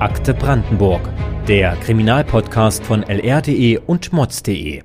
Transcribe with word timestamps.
Akte 0.00 0.32
Brandenburg, 0.32 1.02
der 1.46 1.76
Kriminalpodcast 1.76 2.82
von 2.82 3.02
lr.de 3.02 3.78
und 3.86 4.14
mods.de. 4.14 4.82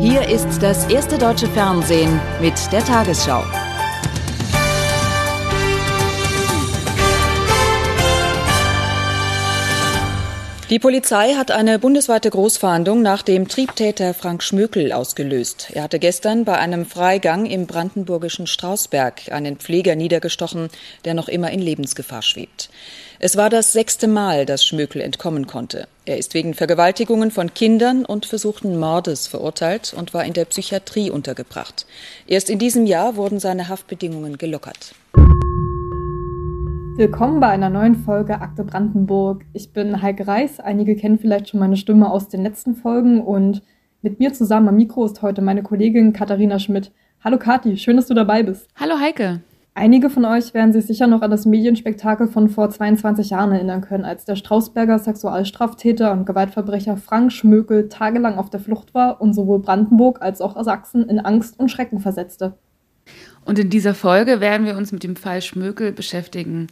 Hier 0.00 0.28
ist 0.28 0.60
das 0.60 0.90
erste 0.90 1.18
deutsche 1.18 1.46
Fernsehen 1.46 2.20
mit 2.40 2.54
der 2.72 2.84
Tagesschau. 2.84 3.44
Die 10.72 10.78
Polizei 10.78 11.34
hat 11.34 11.50
eine 11.50 11.78
bundesweite 11.78 12.30
Großfahndung 12.30 13.02
nach 13.02 13.20
dem 13.20 13.46
Triebtäter 13.46 14.14
Frank 14.14 14.42
Schmökel 14.42 14.90
ausgelöst. 14.94 15.68
Er 15.74 15.82
hatte 15.82 15.98
gestern 15.98 16.46
bei 16.46 16.56
einem 16.56 16.86
Freigang 16.86 17.44
im 17.44 17.66
brandenburgischen 17.66 18.46
Strausberg 18.46 19.30
einen 19.30 19.58
Pfleger 19.58 19.96
niedergestochen, 19.96 20.70
der 21.04 21.12
noch 21.12 21.28
immer 21.28 21.50
in 21.50 21.60
Lebensgefahr 21.60 22.22
schwebt. 22.22 22.70
Es 23.18 23.36
war 23.36 23.50
das 23.50 23.74
sechste 23.74 24.08
Mal, 24.08 24.46
dass 24.46 24.64
Schmökel 24.64 25.02
entkommen 25.02 25.46
konnte. 25.46 25.88
Er 26.06 26.16
ist 26.16 26.32
wegen 26.32 26.54
Vergewaltigungen 26.54 27.30
von 27.30 27.52
Kindern 27.52 28.06
und 28.06 28.24
versuchten 28.24 28.78
Mordes 28.78 29.26
verurteilt 29.26 29.92
und 29.94 30.14
war 30.14 30.24
in 30.24 30.32
der 30.32 30.46
Psychiatrie 30.46 31.10
untergebracht. 31.10 31.84
Erst 32.26 32.48
in 32.48 32.58
diesem 32.58 32.86
Jahr 32.86 33.16
wurden 33.16 33.40
seine 33.40 33.68
Haftbedingungen 33.68 34.38
gelockert. 34.38 34.94
Willkommen 36.96 37.40
bei 37.40 37.48
einer 37.48 37.70
neuen 37.70 37.94
Folge 37.94 38.42
Akte 38.42 38.64
Brandenburg. 38.64 39.46
Ich 39.54 39.72
bin 39.72 40.02
Heike 40.02 40.26
Reis. 40.26 40.60
Einige 40.60 40.94
kennen 40.94 41.18
vielleicht 41.18 41.48
schon 41.48 41.58
meine 41.58 41.78
Stimme 41.78 42.10
aus 42.10 42.28
den 42.28 42.42
letzten 42.42 42.74
Folgen 42.74 43.22
und 43.22 43.62
mit 44.02 44.18
mir 44.18 44.34
zusammen 44.34 44.68
am 44.68 44.76
Mikro 44.76 45.06
ist 45.06 45.22
heute 45.22 45.40
meine 45.40 45.62
Kollegin 45.62 46.12
Katharina 46.12 46.58
Schmidt. 46.58 46.92
Hallo 47.24 47.38
Kathi, 47.38 47.78
schön, 47.78 47.96
dass 47.96 48.08
du 48.08 48.14
dabei 48.14 48.42
bist. 48.42 48.68
Hallo 48.76 49.00
Heike. 49.00 49.40
Einige 49.72 50.10
von 50.10 50.26
euch 50.26 50.52
werden 50.52 50.74
sich 50.74 50.84
sicher 50.84 51.06
noch 51.06 51.22
an 51.22 51.30
das 51.30 51.46
Medienspektakel 51.46 52.28
von 52.28 52.50
vor 52.50 52.68
22 52.68 53.30
Jahren 53.30 53.52
erinnern 53.52 53.80
können, 53.80 54.04
als 54.04 54.26
der 54.26 54.36
Strausberger 54.36 54.98
Sexualstraftäter 54.98 56.12
und 56.12 56.26
Gewaltverbrecher 56.26 56.98
Frank 56.98 57.32
Schmökel 57.32 57.88
tagelang 57.88 58.36
auf 58.36 58.50
der 58.50 58.60
Flucht 58.60 58.92
war 58.92 59.22
und 59.22 59.32
sowohl 59.32 59.60
Brandenburg 59.60 60.20
als 60.20 60.42
auch 60.42 60.62
Sachsen 60.62 61.08
in 61.08 61.20
Angst 61.20 61.58
und 61.58 61.70
Schrecken 61.70 62.00
versetzte. 62.00 62.58
Und 63.44 63.58
in 63.58 63.70
dieser 63.70 63.94
Folge 63.94 64.40
werden 64.40 64.66
wir 64.66 64.76
uns 64.76 64.92
mit 64.92 65.02
dem 65.02 65.16
Fall 65.16 65.42
Schmökel 65.42 65.92
beschäftigen. 65.92 66.68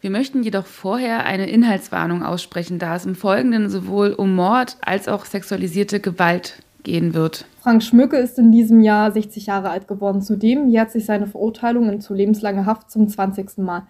Wir 0.00 0.10
möchten 0.10 0.42
jedoch 0.42 0.66
vorher 0.66 1.24
eine 1.24 1.48
Inhaltswarnung 1.48 2.22
aussprechen, 2.22 2.78
da 2.78 2.96
es 2.96 3.06
im 3.06 3.14
Folgenden 3.14 3.68
sowohl 3.68 4.12
um 4.12 4.34
Mord 4.34 4.76
als 4.82 5.08
auch 5.08 5.24
sexualisierte 5.24 6.00
Gewalt 6.00 6.62
gehen 6.82 7.14
wird. 7.14 7.46
Frank 7.62 7.82
Schmöcke 7.82 8.16
ist 8.18 8.38
in 8.38 8.52
diesem 8.52 8.80
Jahr 8.80 9.10
60 9.10 9.46
Jahre 9.46 9.70
alt 9.70 9.88
geworden. 9.88 10.20
Zudem 10.20 10.68
jährt 10.68 10.90
sich 10.90 11.06
seine 11.06 11.26
Verurteilung 11.26 11.88
in 11.88 12.00
zu 12.00 12.14
lebenslanger 12.14 12.66
Haft 12.66 12.90
zum 12.90 13.08
20. 13.08 13.58
Mal. 13.58 13.86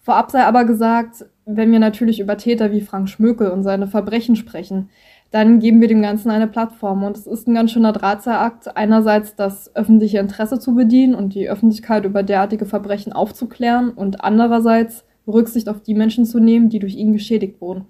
Vorab 0.00 0.32
sei 0.32 0.42
aber 0.42 0.64
gesagt, 0.64 1.24
wenn 1.46 1.70
wir 1.70 1.78
natürlich 1.78 2.18
über 2.18 2.36
Täter 2.36 2.72
wie 2.72 2.80
Frank 2.80 3.08
Schmöcke 3.08 3.52
und 3.52 3.62
seine 3.62 3.86
Verbrechen 3.86 4.34
sprechen, 4.34 4.90
dann 5.32 5.60
geben 5.60 5.80
wir 5.80 5.88
dem 5.88 6.02
Ganzen 6.02 6.30
eine 6.30 6.46
Plattform. 6.46 7.02
Und 7.02 7.16
es 7.16 7.26
ist 7.26 7.48
ein 7.48 7.54
ganz 7.54 7.72
schöner 7.72 7.92
Drahtseilakt, 7.92 8.76
einerseits 8.76 9.34
das 9.34 9.74
öffentliche 9.74 10.18
Interesse 10.18 10.60
zu 10.60 10.74
bedienen 10.74 11.14
und 11.14 11.34
die 11.34 11.48
Öffentlichkeit 11.48 12.04
über 12.04 12.22
derartige 12.22 12.66
Verbrechen 12.66 13.12
aufzuklären 13.12 13.90
und 13.90 14.22
andererseits 14.22 15.04
Rücksicht 15.26 15.68
auf 15.68 15.82
die 15.82 15.94
Menschen 15.94 16.26
zu 16.26 16.38
nehmen, 16.38 16.68
die 16.68 16.78
durch 16.78 16.94
ihn 16.94 17.12
geschädigt 17.12 17.60
wurden. 17.60 17.86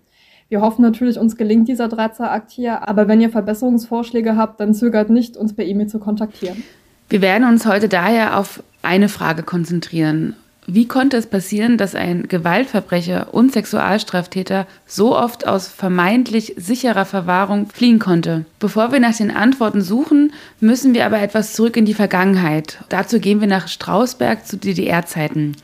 Wir 0.48 0.60
hoffen 0.60 0.82
natürlich, 0.82 1.18
uns 1.18 1.36
gelingt 1.36 1.66
dieser 1.66 1.88
Drahtseilakt 1.88 2.50
hier, 2.50 2.86
aber 2.86 3.08
wenn 3.08 3.20
ihr 3.20 3.30
Verbesserungsvorschläge 3.30 4.36
habt, 4.36 4.60
dann 4.60 4.74
zögert 4.74 5.10
nicht, 5.10 5.36
uns 5.36 5.54
per 5.54 5.64
E-Mail 5.64 5.88
zu 5.88 5.98
kontaktieren. 5.98 6.62
Wir 7.08 7.22
werden 7.22 7.48
uns 7.48 7.66
heute 7.66 7.88
daher 7.88 8.38
auf 8.38 8.62
eine 8.82 9.08
Frage 9.08 9.42
konzentrieren. 9.42 10.36
Wie 10.66 10.86
konnte 10.86 11.16
es 11.16 11.26
passieren, 11.26 11.76
dass 11.76 11.96
ein 11.96 12.28
Gewaltverbrecher 12.28 13.34
und 13.34 13.52
Sexualstraftäter 13.52 14.68
so 14.86 15.16
oft 15.18 15.46
aus 15.46 15.66
vermeintlich 15.66 16.54
sicherer 16.56 17.04
Verwahrung 17.04 17.68
fliehen 17.68 17.98
konnte? 17.98 18.44
Bevor 18.60 18.92
wir 18.92 19.00
nach 19.00 19.16
den 19.16 19.32
Antworten 19.32 19.82
suchen, 19.82 20.32
müssen 20.60 20.94
wir 20.94 21.04
aber 21.04 21.20
etwas 21.20 21.54
zurück 21.54 21.76
in 21.76 21.84
die 21.84 21.94
Vergangenheit. 21.94 22.78
Dazu 22.90 23.18
gehen 23.18 23.40
wir 23.40 23.48
nach 23.48 23.66
Strausberg 23.66 24.46
zu 24.46 24.56
DDR-Zeiten. 24.56 25.56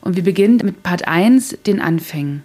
Und 0.00 0.16
wir 0.16 0.24
beginnen 0.24 0.60
mit 0.64 0.82
Part 0.82 1.06
1, 1.06 1.58
den 1.66 1.82
Anfängen. 1.82 2.42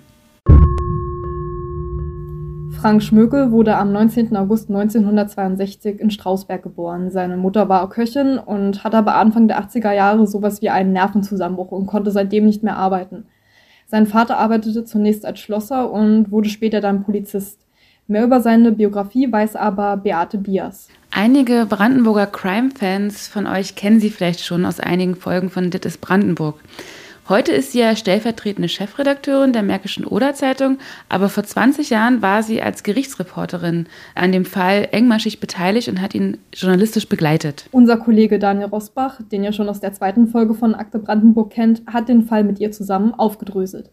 Frank 2.82 3.04
Schmökel 3.04 3.52
wurde 3.52 3.78
am 3.78 3.92
19. 3.92 4.36
August 4.36 4.68
1962 4.70 6.00
in 6.00 6.10
Strausberg 6.10 6.64
geboren. 6.64 7.12
Seine 7.12 7.38
Mutter 7.38 7.70
war 7.70 7.88
Köchin 7.90 8.40
und 8.40 8.84
hatte 8.84 8.98
aber 8.98 9.14
Anfang 9.18 9.48
der 9.48 9.62
80er 9.62 9.94
Jahre 9.94 10.26
sowas 10.26 10.64
wie 10.64 10.72
einen 10.72 10.92
Nervenzusammenbruch 10.92 11.72
und 11.72 11.86
konnte 11.86 12.10
seitdem 12.10 12.48
nicht 12.48 12.64
mehr 12.64 12.78
arbeiten. 12.78 13.26
Sein 13.86 14.08
Vater 14.08 14.40
arbeitete 14.40 14.84
zunächst 14.84 15.28
als 15.28 15.40
Schlosser 15.40 15.92
und 15.92 16.32
wurde 16.32 16.50
später 16.50 16.82
dann 16.82 17.04
Polizist. 17.04 17.60
Mehr 18.08 18.24
über 18.24 18.42
seine 18.42 18.72
Biografie 18.72 19.32
weiß 19.32 19.58
aber 19.58 19.98
Beate 19.98 20.40
Bias. 20.40 20.88
Einige 21.12 21.68
Brandenburger 21.70 22.26
Crime-Fans 22.26 23.28
von 23.28 23.46
euch 23.46 23.76
kennen 23.76 24.00
sie 24.00 24.10
vielleicht 24.10 24.44
schon 24.44 24.66
aus 24.66 24.80
einigen 24.80 25.16
Folgen 25.16 25.52
von 25.52 25.70
Dit 25.70 25.86
ist 25.86 26.02
Brandenburg. 26.02 26.56
Heute 27.32 27.54
ist 27.54 27.72
sie 27.72 27.80
ja 27.80 27.96
stellvertretende 27.96 28.68
Chefredakteurin 28.68 29.54
der 29.54 29.64
Märkischen 29.64 30.04
Oder-Zeitung, 30.04 30.80
aber 31.08 31.30
vor 31.30 31.46
20 31.46 31.90
Jahren 31.90 32.22
war 32.22 32.44
sie 32.44 32.62
als 32.62 32.84
Gerichtsreporterin 32.84 33.88
an 34.16 34.34
dem 34.34 34.44
Fall 34.44 34.90
engmaschig 34.92 35.40
beteiligt 35.40 35.88
und 35.88 36.02
hat 36.02 36.14
ihn 36.14 36.40
journalistisch 36.54 37.08
begleitet. 37.08 37.70
Unser 37.72 37.96
Kollege 37.96 38.38
Daniel 38.38 38.68
Rosbach, 38.68 39.22
den 39.32 39.46
ihr 39.46 39.54
schon 39.54 39.70
aus 39.70 39.80
der 39.80 39.94
zweiten 39.94 40.28
Folge 40.28 40.56
von 40.56 40.76
Akte 40.76 41.00
Brandenburg 41.00 41.52
kennt, 41.52 41.84
hat 41.88 42.10
den 42.10 42.24
Fall 42.24 42.44
mit 42.44 42.60
ihr 42.60 42.74
zusammen 42.74 43.14
aufgedröselt. 43.14 43.90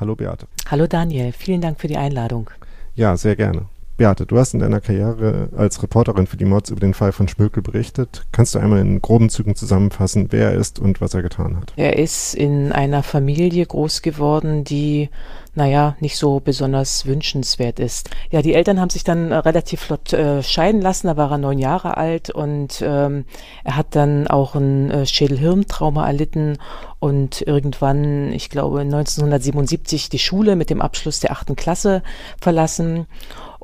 Hallo 0.00 0.16
Beate. 0.16 0.48
Hallo 0.68 0.88
Daniel, 0.88 1.30
vielen 1.30 1.60
Dank 1.60 1.80
für 1.80 1.86
die 1.86 1.96
Einladung. 1.96 2.50
Ja, 2.96 3.16
sehr 3.16 3.36
gerne. 3.36 3.66
Beate, 3.96 4.26
du 4.26 4.38
hast 4.38 4.54
in 4.54 4.60
deiner 4.60 4.80
Karriere 4.80 5.50
als 5.56 5.80
Reporterin 5.80 6.26
für 6.26 6.36
die 6.36 6.44
Mods 6.44 6.70
über 6.70 6.80
den 6.80 6.94
Fall 6.94 7.12
von 7.12 7.28
Spökel 7.28 7.62
berichtet. 7.62 8.24
Kannst 8.32 8.54
du 8.54 8.58
einmal 8.58 8.80
in 8.80 9.00
groben 9.00 9.30
Zügen 9.30 9.54
zusammenfassen, 9.54 10.28
wer 10.30 10.50
er 10.50 10.58
ist 10.58 10.80
und 10.80 11.00
was 11.00 11.14
er 11.14 11.22
getan 11.22 11.56
hat? 11.56 11.72
Er 11.76 11.96
ist 11.96 12.34
in 12.34 12.72
einer 12.72 13.04
Familie 13.04 13.64
groß 13.64 14.02
geworden, 14.02 14.64
die, 14.64 15.10
naja, 15.54 15.96
nicht 16.00 16.16
so 16.16 16.40
besonders 16.40 17.06
wünschenswert 17.06 17.78
ist. 17.78 18.10
Ja, 18.32 18.42
die 18.42 18.54
Eltern 18.54 18.80
haben 18.80 18.90
sich 18.90 19.04
dann 19.04 19.32
relativ 19.32 19.82
flott 19.82 20.12
äh, 20.12 20.42
scheiden 20.42 20.80
lassen, 20.80 21.06
da 21.06 21.16
war 21.16 21.30
er 21.30 21.38
neun 21.38 21.60
Jahre 21.60 21.96
alt 21.96 22.30
und 22.30 22.82
ähm, 22.84 23.26
er 23.62 23.76
hat 23.76 23.94
dann 23.94 24.26
auch 24.26 24.56
ein 24.56 24.90
äh, 24.90 25.06
Schädelhirntrauma 25.06 26.04
erlitten 26.04 26.58
und 26.98 27.42
irgendwann, 27.42 28.32
ich 28.32 28.50
glaube 28.50 28.80
1977, 28.80 30.08
die 30.08 30.18
Schule 30.18 30.56
mit 30.56 30.68
dem 30.68 30.82
Abschluss 30.82 31.20
der 31.20 31.30
achten 31.30 31.54
Klasse 31.54 32.02
verlassen 32.40 33.06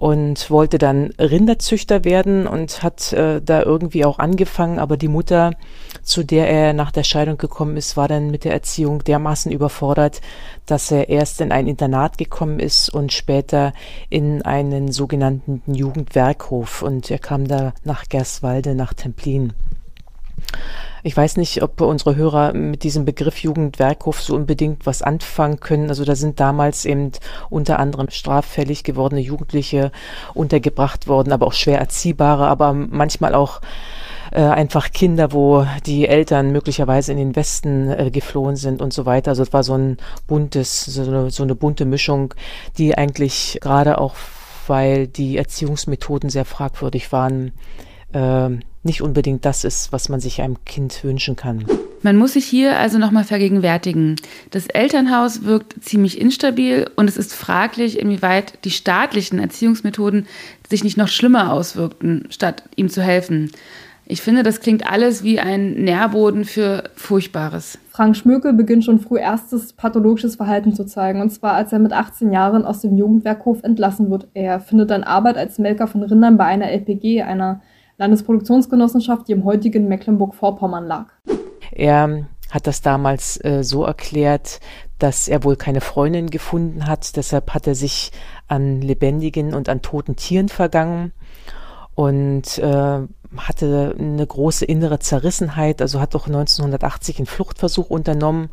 und 0.00 0.50
wollte 0.50 0.78
dann 0.78 1.10
Rinderzüchter 1.18 2.06
werden 2.06 2.46
und 2.46 2.82
hat 2.82 3.12
äh, 3.12 3.42
da 3.42 3.62
irgendwie 3.62 4.06
auch 4.06 4.18
angefangen, 4.18 4.78
aber 4.78 4.96
die 4.96 5.08
Mutter, 5.08 5.52
zu 6.02 6.24
der 6.24 6.48
er 6.48 6.72
nach 6.72 6.90
der 6.90 7.02
Scheidung 7.02 7.36
gekommen 7.36 7.76
ist, 7.76 7.98
war 7.98 8.08
dann 8.08 8.30
mit 8.30 8.44
der 8.44 8.54
Erziehung 8.54 9.04
dermaßen 9.04 9.52
überfordert, 9.52 10.22
dass 10.64 10.90
er 10.90 11.10
erst 11.10 11.42
in 11.42 11.52
ein 11.52 11.66
Internat 11.66 12.16
gekommen 12.16 12.60
ist 12.60 12.88
und 12.88 13.12
später 13.12 13.74
in 14.08 14.40
einen 14.40 14.90
sogenannten 14.90 15.62
Jugendwerkhof 15.66 16.80
und 16.80 17.10
er 17.10 17.18
kam 17.18 17.46
da 17.46 17.74
nach 17.84 18.04
Gerswalde, 18.08 18.74
nach 18.74 18.94
Templin. 18.94 19.52
Ich 21.02 21.16
weiß 21.16 21.38
nicht, 21.38 21.62
ob 21.62 21.80
unsere 21.80 22.16
Hörer 22.16 22.52
mit 22.52 22.82
diesem 22.82 23.04
Begriff 23.04 23.38
Jugendwerkhof 23.38 24.20
so 24.20 24.34
unbedingt 24.34 24.84
was 24.84 25.00
anfangen 25.00 25.58
können. 25.58 25.88
Also 25.88 26.04
da 26.04 26.14
sind 26.14 26.40
damals 26.40 26.84
eben 26.84 27.12
unter 27.48 27.78
anderem 27.78 28.10
straffällig 28.10 28.84
gewordene 28.84 29.22
Jugendliche 29.22 29.92
untergebracht 30.34 31.08
worden, 31.08 31.32
aber 31.32 31.46
auch 31.46 31.54
schwer 31.54 31.78
erziehbare, 31.78 32.48
aber 32.48 32.74
manchmal 32.74 33.34
auch 33.34 33.62
äh, 34.30 34.42
einfach 34.42 34.92
Kinder, 34.92 35.32
wo 35.32 35.66
die 35.86 36.06
Eltern 36.06 36.52
möglicherweise 36.52 37.12
in 37.12 37.18
den 37.18 37.36
Westen 37.36 37.90
äh, 37.90 38.10
geflohen 38.10 38.56
sind 38.56 38.82
und 38.82 38.92
so 38.92 39.06
weiter. 39.06 39.30
Also 39.30 39.42
es 39.42 39.52
war 39.52 39.62
so 39.62 39.74
ein 39.74 39.96
buntes, 40.26 40.84
so 40.84 41.02
eine, 41.02 41.30
so 41.30 41.42
eine 41.42 41.54
bunte 41.54 41.86
Mischung, 41.86 42.34
die 42.76 42.96
eigentlich 42.96 43.58
gerade 43.62 43.98
auch, 43.98 44.14
weil 44.66 45.08
die 45.08 45.38
Erziehungsmethoden 45.38 46.28
sehr 46.30 46.44
fragwürdig 46.44 47.10
waren, 47.10 47.52
äh, 48.12 48.48
nicht 48.82 49.02
unbedingt 49.02 49.44
das 49.44 49.64
ist, 49.64 49.92
was 49.92 50.08
man 50.08 50.20
sich 50.20 50.40
einem 50.40 50.64
Kind 50.64 51.04
wünschen 51.04 51.36
kann. 51.36 51.64
Man 52.02 52.16
muss 52.16 52.32
sich 52.32 52.46
hier 52.46 52.78
also 52.78 52.96
nochmal 52.96 53.24
vergegenwärtigen. 53.24 54.16
Das 54.50 54.66
Elternhaus 54.68 55.44
wirkt 55.44 55.84
ziemlich 55.84 56.18
instabil 56.18 56.90
und 56.96 57.08
es 57.08 57.18
ist 57.18 57.34
fraglich, 57.34 57.98
inwieweit 57.98 58.64
die 58.64 58.70
staatlichen 58.70 59.38
Erziehungsmethoden 59.38 60.26
sich 60.70 60.82
nicht 60.82 60.96
noch 60.96 61.08
schlimmer 61.08 61.52
auswirkten, 61.52 62.26
statt 62.30 62.62
ihm 62.76 62.88
zu 62.88 63.02
helfen. 63.02 63.50
Ich 64.06 64.22
finde, 64.22 64.42
das 64.42 64.60
klingt 64.60 64.90
alles 64.90 65.22
wie 65.22 65.38
ein 65.38 65.74
Nährboden 65.74 66.44
für 66.44 66.84
Furchtbares. 66.96 67.78
Frank 67.90 68.16
Schmöke 68.16 68.52
beginnt 68.52 68.84
schon 68.84 68.98
früh 68.98 69.20
erstes 69.20 69.72
pathologisches 69.72 70.34
Verhalten 70.36 70.74
zu 70.74 70.84
zeigen, 70.84 71.20
und 71.20 71.30
zwar 71.30 71.52
als 71.52 71.72
er 71.72 71.78
mit 71.78 71.92
18 71.92 72.32
Jahren 72.32 72.64
aus 72.64 72.80
dem 72.80 72.96
Jugendwerkhof 72.96 73.62
entlassen 73.62 74.10
wird. 74.10 74.26
Er 74.34 74.58
findet 74.58 74.90
dann 74.90 75.04
Arbeit 75.04 75.36
als 75.36 75.58
Melker 75.58 75.86
von 75.86 76.02
Rindern 76.02 76.38
bei 76.38 76.46
einer 76.46 76.72
LPG, 76.72 77.22
einer 77.22 77.60
Landesproduktionsgenossenschaft, 78.00 79.28
die 79.28 79.32
im 79.32 79.44
heutigen 79.44 79.86
Mecklenburg-Vorpommern 79.86 80.86
lag. 80.86 81.06
Er 81.70 82.26
hat 82.50 82.66
das 82.66 82.80
damals 82.80 83.42
äh, 83.44 83.62
so 83.62 83.84
erklärt, 83.84 84.60
dass 84.98 85.28
er 85.28 85.44
wohl 85.44 85.56
keine 85.56 85.82
Freundin 85.82 86.30
gefunden 86.30 86.86
hat. 86.86 87.16
Deshalb 87.16 87.52
hat 87.52 87.66
er 87.66 87.74
sich 87.74 88.10
an 88.48 88.80
lebendigen 88.80 89.54
und 89.54 89.68
an 89.68 89.82
toten 89.82 90.16
Tieren 90.16 90.48
vergangen 90.48 91.12
und 91.94 92.58
äh, 92.58 93.00
hatte 93.36 93.94
eine 93.98 94.26
große 94.26 94.64
innere 94.64 94.98
Zerrissenheit. 94.98 95.82
Also 95.82 96.00
hat 96.00 96.14
doch 96.14 96.26
1980 96.26 97.18
einen 97.18 97.26
Fluchtversuch 97.26 97.90
unternommen 97.90 98.48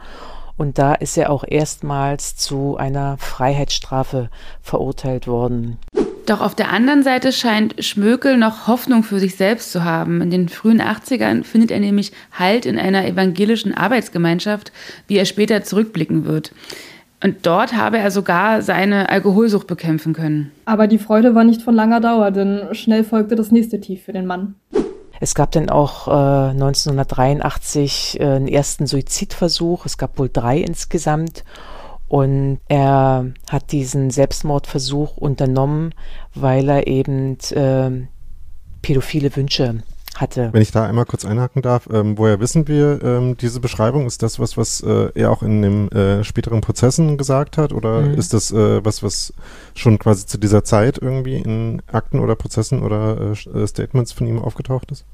und 0.58 0.78
da 0.78 0.94
ist 0.94 1.18
er 1.18 1.32
auch 1.32 1.46
erstmals 1.48 2.36
zu 2.36 2.76
einer 2.76 3.18
Freiheitsstrafe 3.18 4.30
verurteilt 4.62 5.26
worden. 5.28 5.80
Doch 6.28 6.42
auf 6.42 6.56
der 6.56 6.74
anderen 6.74 7.04
Seite 7.04 7.32
scheint 7.32 7.82
Schmökel 7.86 8.36
noch 8.36 8.68
Hoffnung 8.68 9.04
für 9.04 9.18
sich 9.18 9.38
selbst 9.38 9.72
zu 9.72 9.86
haben. 9.86 10.22
In 10.22 10.30
den 10.30 10.50
frühen 10.50 10.82
80ern 10.82 11.46
findet 11.46 11.72
er 11.72 11.80
nämlich 11.80 12.12
Halt 12.38 12.66
in 12.66 12.78
einer 12.78 13.08
evangelischen 13.08 13.74
Arbeitsgemeinschaft, 13.74 14.74
wie 15.08 15.16
er 15.16 15.24
später 15.24 15.64
zurückblicken 15.64 16.26
wird. 16.26 16.52
Und 17.24 17.48
dort 17.48 17.78
habe 17.78 17.98
er 17.98 18.12
sogar 18.12 18.62
seine 18.62 19.08
Alkoholsucht 19.08 19.68
bekämpfen 19.68 20.12
können. 20.12 20.52
Aber 20.66 20.88
die 20.88 20.98
Freude 20.98 21.34
war 21.34 21.46
nicht 21.46 21.62
von 21.62 21.74
langer 21.74 22.02
Dauer, 22.02 22.32
denn 22.32 22.76
schnell 22.76 23.06
folgte 23.06 23.36
das 23.38 23.52
nächste 23.52 23.80
Tief 23.80 24.04
für 24.04 24.12
den 24.12 24.26
Mann. 24.26 24.56
Es 25.22 25.34
gab 25.34 25.54
dann 25.54 25.70
auch 25.70 26.10
äh, 26.10 26.52
1983 26.52 28.20
äh, 28.20 28.26
einen 28.26 28.50
ersten 28.50 28.86
Suizidversuch. 28.86 29.86
Es 29.86 29.98
gab 29.98 30.20
wohl 30.20 30.30
drei 30.32 30.60
insgesamt. 30.60 31.46
Und 32.08 32.60
er 32.68 33.34
hat 33.50 33.72
diesen 33.72 34.12
Selbstmordversuch 34.12 35.18
unternommen, 35.18 35.94
weil 36.34 36.70
er 36.70 36.88
eben 36.88 37.38
äh, 37.52 38.08
pädophile 38.82 39.36
Wünsche 39.36 39.84
hatte. 40.16 40.50
Wenn 40.52 40.62
ich 40.62 40.72
da 40.72 40.86
einmal 40.86 41.06
kurz 41.06 41.26
einhaken 41.26 41.62
darf, 41.62 41.88
ähm, 41.92 42.18
woher 42.18 42.40
wissen 42.40 42.68
wir 42.68 43.02
ähm, 43.04 43.38
diese 43.38 43.60
Beschreibung? 43.60 44.06
Ist 44.06 44.24
das 44.24 44.40
was, 44.40 44.58
was 44.58 44.82
äh, 44.82 45.12
er 45.16 45.32
auch 45.32 45.44
in 45.44 45.62
den 45.62 45.92
äh, 45.92 46.24
späteren 46.24 46.62
Prozessen 46.62 47.18
gesagt 47.18 47.58
hat? 47.58 47.74
Oder 47.74 48.02
mhm. 48.02 48.14
ist 48.16 48.34
das 48.34 48.52
äh, 48.52 48.84
was, 48.84 49.04
was 49.04 49.34
schon 49.76 50.00
quasi 50.00 50.26
zu 50.26 50.38
dieser 50.38 50.64
Zeit 50.64 50.98
irgendwie 51.02 51.38
in 51.38 51.82
Akten 51.92 52.20
oder 52.20 52.36
Prozessen 52.36 52.82
oder 52.82 53.34
äh, 53.34 53.68
Statements 53.68 54.12
von 54.12 54.28
ihm 54.28 54.40
aufgetaucht 54.40 54.92
ist? 54.92 55.06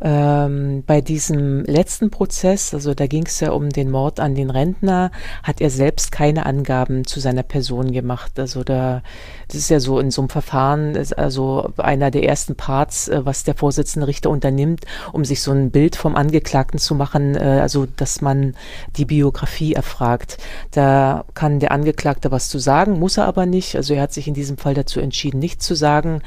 Ähm, 0.00 0.84
bei 0.86 1.00
diesem 1.00 1.64
letzten 1.64 2.10
Prozess, 2.10 2.72
also 2.72 2.94
da 2.94 3.08
ging 3.08 3.26
es 3.26 3.40
ja 3.40 3.50
um 3.50 3.68
den 3.68 3.90
Mord 3.90 4.20
an 4.20 4.36
den 4.36 4.48
Rentner, 4.50 5.10
hat 5.42 5.60
er 5.60 5.70
selbst 5.70 6.12
keine 6.12 6.46
Angaben 6.46 7.04
zu 7.04 7.18
seiner 7.18 7.42
Person 7.42 7.90
gemacht. 7.90 8.38
Also 8.38 8.62
da, 8.62 9.02
das 9.48 9.56
ist 9.56 9.70
ja 9.70 9.80
so 9.80 9.98
in 9.98 10.12
so 10.12 10.22
einem 10.22 10.28
Verfahren, 10.28 10.96
also 11.16 11.72
einer 11.78 12.12
der 12.12 12.24
ersten 12.24 12.54
Parts, 12.54 13.08
äh, 13.08 13.24
was 13.24 13.42
der 13.42 13.54
Vorsitzende 13.54 14.06
Richter 14.06 14.30
unternimmt, 14.30 14.84
um 15.12 15.24
sich 15.24 15.42
so 15.42 15.50
ein 15.50 15.72
Bild 15.72 15.96
vom 15.96 16.14
Angeklagten 16.14 16.78
zu 16.78 16.94
machen, 16.94 17.34
äh, 17.34 17.58
also 17.60 17.86
dass 17.86 18.20
man 18.20 18.54
die 18.96 19.04
Biografie 19.04 19.72
erfragt. 19.72 20.38
Da 20.70 21.24
kann 21.34 21.58
der 21.58 21.72
Angeklagte 21.72 22.30
was 22.30 22.48
zu 22.48 22.60
sagen, 22.60 23.00
muss 23.00 23.16
er 23.16 23.26
aber 23.26 23.46
nicht. 23.46 23.74
Also 23.74 23.94
er 23.94 24.02
hat 24.02 24.12
sich 24.12 24.28
in 24.28 24.34
diesem 24.34 24.58
Fall 24.58 24.74
dazu 24.74 25.00
entschieden, 25.00 25.40
nichts 25.40 25.66
zu 25.66 25.74
sagen. 25.74 26.22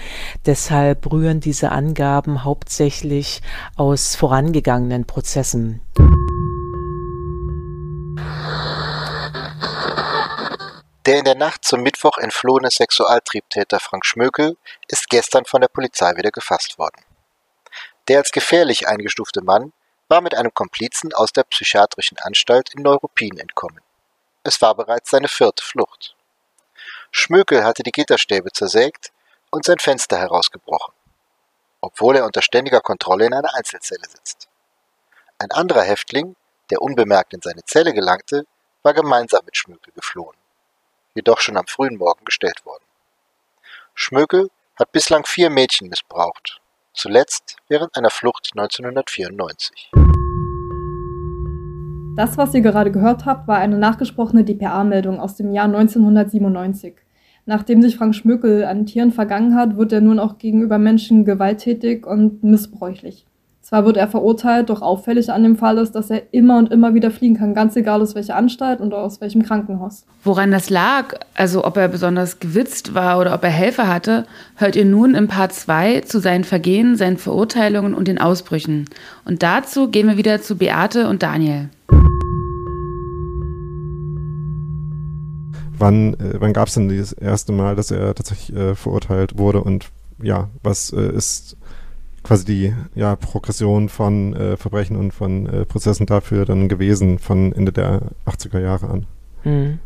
Deshalb 0.45 1.09
rühren 1.09 1.39
diese 1.39 1.71
Angaben 1.71 2.43
hauptsächlich 2.43 3.41
aus 3.75 4.15
vorangegangenen 4.15 5.05
Prozessen. 5.05 5.81
Der 11.05 11.17
in 11.17 11.25
der 11.25 11.35
Nacht 11.35 11.65
zum 11.65 11.81
Mittwoch 11.81 12.19
entflohene 12.19 12.69
Sexualtriebtäter 12.69 13.79
Frank 13.79 14.05
Schmökel 14.05 14.55
ist 14.87 15.09
gestern 15.09 15.45
von 15.45 15.61
der 15.61 15.67
Polizei 15.67 16.15
wieder 16.15 16.29
gefasst 16.29 16.77
worden. 16.77 17.03
Der 18.07 18.19
als 18.19 18.31
gefährlich 18.31 18.87
eingestufte 18.87 19.41
Mann 19.41 19.73
war 20.09 20.21
mit 20.21 20.35
einem 20.35 20.53
Komplizen 20.53 21.13
aus 21.13 21.33
der 21.33 21.43
psychiatrischen 21.43 22.19
Anstalt 22.19 22.73
in 22.75 22.83
Neuruppin 22.83 23.39
entkommen. 23.39 23.81
Es 24.43 24.61
war 24.61 24.75
bereits 24.75 25.09
seine 25.09 25.27
vierte 25.27 25.63
Flucht. 25.63 26.15
Schmökel 27.11 27.63
hatte 27.63 27.83
die 27.83 27.91
Gitterstäbe 27.91 28.51
zersägt 28.51 29.11
und 29.49 29.65
sein 29.65 29.79
Fenster 29.79 30.17
herausgebrochen 30.19 30.93
obwohl 31.81 32.15
er 32.15 32.25
unter 32.25 32.41
ständiger 32.41 32.79
Kontrolle 32.79 33.25
in 33.25 33.33
einer 33.33 33.53
Einzelzelle 33.55 34.07
sitzt. 34.07 34.47
Ein 35.39 35.51
anderer 35.51 35.81
Häftling, 35.81 36.35
der 36.69 36.81
unbemerkt 36.81 37.33
in 37.33 37.41
seine 37.41 37.63
Zelle 37.65 37.93
gelangte, 37.93 38.45
war 38.83 38.93
gemeinsam 38.93 39.41
mit 39.45 39.57
Schmökel 39.57 39.91
geflohen, 39.93 40.37
jedoch 41.15 41.39
schon 41.39 41.57
am 41.57 41.67
frühen 41.67 41.97
Morgen 41.97 42.23
gestellt 42.25 42.65
worden. 42.65 42.83
Schmökel 43.93 44.49
hat 44.77 44.91
bislang 44.91 45.25
vier 45.25 45.49
Mädchen 45.49 45.89
missbraucht, 45.89 46.61
zuletzt 46.93 47.57
während 47.67 47.95
einer 47.95 48.09
Flucht 48.09 48.51
1994. 48.55 49.91
Das, 52.15 52.37
was 52.37 52.53
ihr 52.53 52.61
gerade 52.61 52.91
gehört 52.91 53.25
habt, 53.25 53.47
war 53.47 53.57
eine 53.57 53.77
nachgesprochene 53.77 54.43
DPA-Meldung 54.43 55.19
aus 55.19 55.35
dem 55.35 55.51
Jahr 55.51 55.65
1997. 55.65 56.95
Nachdem 57.45 57.81
sich 57.81 57.97
Frank 57.97 58.15
Schmökel 58.15 58.65
an 58.65 58.85
Tieren 58.85 59.11
vergangen 59.11 59.55
hat, 59.55 59.77
wird 59.77 59.91
er 59.91 60.01
nun 60.01 60.19
auch 60.19 60.37
gegenüber 60.37 60.77
Menschen 60.77 61.25
gewalttätig 61.25 62.05
und 62.05 62.43
missbräuchlich. 62.43 63.25
Zwar 63.61 63.85
wird 63.85 63.95
er 63.95 64.07
verurteilt, 64.07 64.69
doch 64.69 64.81
auffällig 64.81 65.31
an 65.31 65.43
dem 65.43 65.55
Fall 65.55 65.77
ist, 65.77 65.93
dass 65.93 66.09
er 66.09 66.33
immer 66.33 66.57
und 66.57 66.71
immer 66.71 66.93
wieder 66.93 67.11
fliehen 67.11 67.37
kann, 67.37 67.53
ganz 67.53 67.75
egal 67.75 68.01
aus 68.01 68.15
welcher 68.15 68.35
Anstalt 68.35 68.81
und 68.81 68.93
aus 68.93 69.21
welchem 69.21 69.43
Krankenhaus. 69.43 70.05
Woran 70.23 70.51
das 70.51 70.69
lag, 70.69 71.13
also 71.35 71.63
ob 71.63 71.77
er 71.77 71.87
besonders 71.87 72.39
gewitzt 72.39 72.95
war 72.95 73.19
oder 73.19 73.33
ob 73.33 73.43
er 73.43 73.49
Helfer 73.49 73.87
hatte, 73.87 74.25
hört 74.55 74.75
ihr 74.75 74.85
nun 74.85 75.15
im 75.15 75.27
Part 75.27 75.53
2 75.53 76.01
zu 76.01 76.19
seinen 76.19 76.43
Vergehen, 76.43 76.95
seinen 76.95 77.17
Verurteilungen 77.17 77.93
und 77.93 78.07
den 78.07 78.17
Ausbrüchen. 78.17 78.89
Und 79.25 79.41
dazu 79.41 79.89
gehen 79.89 80.07
wir 80.07 80.17
wieder 80.17 80.41
zu 80.41 80.57
Beate 80.57 81.07
und 81.07 81.23
Daniel. 81.23 81.69
Wann, 85.81 86.13
äh, 86.13 86.39
wann 86.39 86.53
gab 86.53 86.67
es 86.67 86.75
denn 86.75 86.95
das 86.95 87.11
erste 87.11 87.51
Mal, 87.51 87.75
dass 87.75 87.91
er 87.91 88.15
tatsächlich 88.15 88.55
äh, 88.55 88.75
verurteilt 88.75 89.37
wurde 89.37 89.61
und 89.61 89.91
ja, 90.21 90.49
was 90.63 90.93
äh, 90.93 91.11
ist 91.11 91.57
quasi 92.23 92.45
die 92.45 92.73
ja, 92.95 93.15
Progression 93.15 93.89
von 93.89 94.33
äh, 94.35 94.55
Verbrechen 94.55 94.95
und 94.95 95.11
von 95.11 95.47
äh, 95.47 95.65
Prozessen 95.65 96.05
dafür 96.05 96.45
dann 96.45 96.69
gewesen 96.69 97.17
von 97.19 97.51
Ende 97.51 97.71
der 97.71 98.01
80er 98.25 98.59
Jahre 98.59 98.89
an? 98.89 99.05
Mhm. 99.43 99.79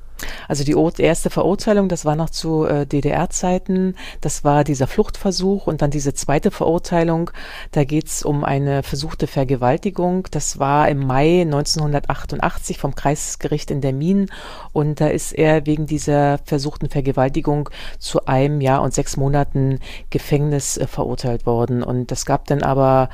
Also 0.47 0.63
die 0.63 0.75
erste 1.01 1.29
Verurteilung, 1.29 1.89
das 1.89 2.05
war 2.05 2.15
noch 2.15 2.29
zu 2.29 2.65
äh, 2.65 2.85
DDR-Zeiten, 2.85 3.95
das 4.21 4.43
war 4.43 4.63
dieser 4.63 4.87
Fluchtversuch 4.87 5.67
und 5.67 5.81
dann 5.81 5.91
diese 5.91 6.13
zweite 6.13 6.51
Verurteilung, 6.51 7.31
da 7.71 7.83
geht's 7.83 8.23
um 8.23 8.43
eine 8.43 8.83
versuchte 8.83 9.27
Vergewaltigung. 9.27 10.27
Das 10.31 10.59
war 10.59 10.87
im 10.89 10.99
Mai 10.99 11.41
1988 11.41 12.77
vom 12.77 12.95
Kreisgericht 12.95 13.71
in 13.71 13.81
Dermin 13.81 14.27
und 14.71 15.01
da 15.01 15.07
ist 15.07 15.33
er 15.33 15.65
wegen 15.65 15.85
dieser 15.85 16.39
versuchten 16.45 16.89
Vergewaltigung 16.89 17.69
zu 17.99 18.25
einem 18.25 18.61
Jahr 18.61 18.81
und 18.81 18.93
sechs 18.93 19.17
Monaten 19.17 19.79
Gefängnis 20.09 20.77
äh, 20.77 20.87
verurteilt 20.87 21.45
worden. 21.45 21.83
Und 21.83 22.11
das 22.11 22.25
gab 22.25 22.45
dann 22.47 22.63
aber 22.63 23.09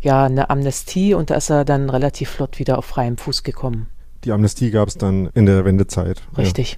ja 0.00 0.24
eine 0.24 0.50
Amnestie 0.50 1.14
und 1.14 1.30
da 1.30 1.36
ist 1.36 1.50
er 1.50 1.64
dann 1.64 1.90
relativ 1.90 2.30
flott 2.30 2.58
wieder 2.58 2.78
auf 2.78 2.86
freiem 2.86 3.18
Fuß 3.18 3.42
gekommen 3.42 3.88
die 4.24 4.32
Amnestie 4.32 4.70
gab 4.70 4.88
es 4.88 4.98
dann 4.98 5.28
in 5.34 5.46
der 5.46 5.64
Wendezeit. 5.64 6.22
Richtig. 6.36 6.76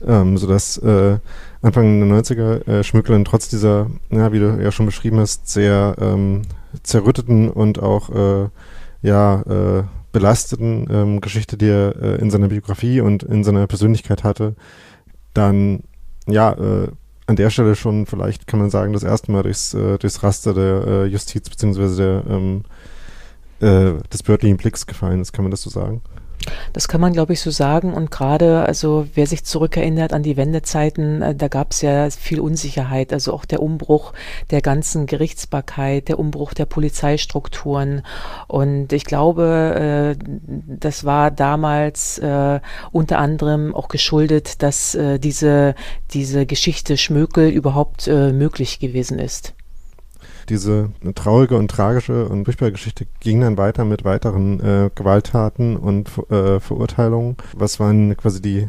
Ja. 0.00 0.20
Ähm, 0.20 0.36
sodass 0.36 0.76
äh, 0.78 1.18
Anfang 1.62 2.00
der 2.00 2.18
90er 2.18 2.68
äh, 2.68 2.84
Schmücklin 2.84 3.24
trotz 3.24 3.48
dieser, 3.48 3.90
ja, 4.10 4.32
wie 4.32 4.38
du 4.38 4.58
ja 4.62 4.70
schon 4.70 4.86
beschrieben 4.86 5.18
hast, 5.18 5.48
sehr 5.48 5.96
ähm, 5.98 6.42
zerrütteten 6.82 7.50
und 7.50 7.82
auch 7.82 8.10
äh, 8.10 8.48
ja, 9.02 9.42
äh, 9.42 9.84
belasteten 10.12 10.86
ähm, 10.90 11.20
Geschichte, 11.20 11.56
die 11.56 11.68
er 11.68 11.96
äh, 12.00 12.20
in 12.20 12.30
seiner 12.30 12.48
Biografie 12.48 13.00
und 13.00 13.22
in 13.22 13.44
seiner 13.44 13.66
Persönlichkeit 13.66 14.24
hatte, 14.24 14.54
dann 15.34 15.82
ja, 16.26 16.52
äh, 16.52 16.88
an 17.26 17.36
der 17.36 17.50
Stelle 17.50 17.74
schon 17.74 18.06
vielleicht 18.06 18.46
kann 18.46 18.60
man 18.60 18.70
sagen, 18.70 18.92
das 18.92 19.02
erste 19.02 19.32
Mal 19.32 19.42
durchs, 19.42 19.74
äh, 19.74 19.98
durchs 19.98 20.22
Raster 20.22 20.54
der 20.54 20.86
äh, 20.86 21.04
Justiz 21.06 21.48
beziehungsweise 21.50 22.22
der 22.26 22.34
ähm, 22.34 22.64
äh, 23.60 24.00
des 24.12 24.22
bördlichen 24.22 24.56
Blicks 24.56 24.86
gefallen 24.86 25.20
ist, 25.20 25.32
kann 25.32 25.44
man 25.44 25.50
das 25.50 25.62
so 25.62 25.70
sagen? 25.70 26.02
Das 26.72 26.88
kann 26.88 27.00
man, 27.00 27.12
glaube 27.12 27.32
ich, 27.32 27.40
so 27.40 27.50
sagen. 27.50 27.92
Und 27.92 28.10
gerade, 28.10 28.64
also 28.66 29.06
wer 29.14 29.26
sich 29.26 29.44
zurückerinnert 29.44 30.12
an 30.12 30.22
die 30.22 30.36
Wendezeiten, 30.36 31.22
äh, 31.22 31.34
da 31.34 31.48
gab 31.48 31.72
es 31.72 31.82
ja 31.82 32.08
viel 32.10 32.40
Unsicherheit. 32.40 33.12
Also 33.12 33.32
auch 33.32 33.44
der 33.44 33.62
Umbruch 33.62 34.12
der 34.50 34.60
ganzen 34.60 35.06
Gerichtsbarkeit, 35.06 36.08
der 36.08 36.18
Umbruch 36.18 36.54
der 36.54 36.66
Polizeistrukturen. 36.66 38.02
Und 38.46 38.92
ich 38.92 39.04
glaube, 39.04 40.16
äh, 40.18 40.24
das 40.66 41.04
war 41.04 41.30
damals 41.30 42.18
äh, 42.18 42.60
unter 42.92 43.18
anderem 43.18 43.74
auch 43.74 43.88
geschuldet, 43.88 44.62
dass 44.62 44.96
diese, 45.20 45.74
diese 46.12 46.46
Geschichte 46.46 46.96
Schmökel 46.96 47.48
überhaupt 47.48 48.06
möglich 48.06 48.78
gewesen 48.78 49.18
ist 49.18 49.55
diese 50.48 50.90
traurige 51.14 51.56
und 51.56 51.70
tragische 51.70 52.28
und 52.28 52.44
furchtbare 52.44 52.72
Geschichte 52.72 53.06
ging 53.20 53.40
dann 53.40 53.58
weiter 53.58 53.84
mit 53.84 54.04
weiteren 54.04 54.60
äh, 54.60 54.90
Gewalttaten 54.94 55.76
und 55.76 56.10
äh, 56.30 56.60
Verurteilungen. 56.60 57.36
Was 57.54 57.80
waren 57.80 58.16
quasi 58.16 58.40
die 58.40 58.68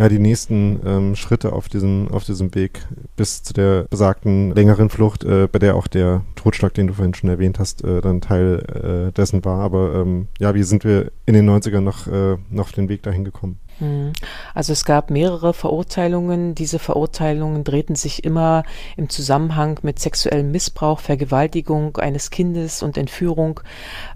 ja, 0.00 0.08
die 0.08 0.18
nächsten 0.18 0.80
ähm, 0.86 1.14
Schritte 1.14 1.52
auf 1.52 1.68
diesem, 1.68 2.08
auf 2.08 2.24
diesem 2.24 2.54
Weg 2.54 2.86
bis 3.16 3.42
zu 3.42 3.52
der 3.52 3.82
besagten 3.90 4.54
längeren 4.54 4.88
Flucht, 4.88 5.24
äh, 5.24 5.46
bei 5.46 5.58
der 5.58 5.76
auch 5.76 5.88
der 5.88 6.22
Totschlag, 6.36 6.72
den 6.72 6.86
du 6.86 6.94
vorhin 6.94 7.12
schon 7.12 7.28
erwähnt 7.28 7.58
hast, 7.58 7.84
äh, 7.84 8.00
dann 8.00 8.22
Teil 8.22 9.10
äh, 9.10 9.12
dessen 9.12 9.44
war. 9.44 9.60
Aber 9.60 9.96
ähm, 9.96 10.28
ja, 10.38 10.54
wie 10.54 10.62
sind 10.62 10.84
wir 10.84 11.12
in 11.26 11.34
den 11.34 11.50
90ern 11.50 11.80
noch, 11.80 12.06
äh, 12.06 12.38
noch 12.48 12.64
auf 12.64 12.72
den 12.72 12.88
Weg 12.88 13.02
dahin 13.02 13.26
gekommen? 13.26 13.58
Hm. 13.80 14.12
Also 14.54 14.72
es 14.72 14.84
gab 14.84 15.10
mehrere 15.10 15.52
Verurteilungen. 15.52 16.54
Diese 16.54 16.78
Verurteilungen 16.78 17.64
drehten 17.64 17.96
sich 17.96 18.24
immer 18.24 18.62
im 18.96 19.08
Zusammenhang 19.08 19.80
mit 19.82 19.98
sexuellem 19.98 20.50
Missbrauch, 20.50 21.00
Vergewaltigung 21.00 21.96
eines 21.96 22.30
Kindes 22.30 22.82
und 22.82 22.96
Entführung. 22.96 23.60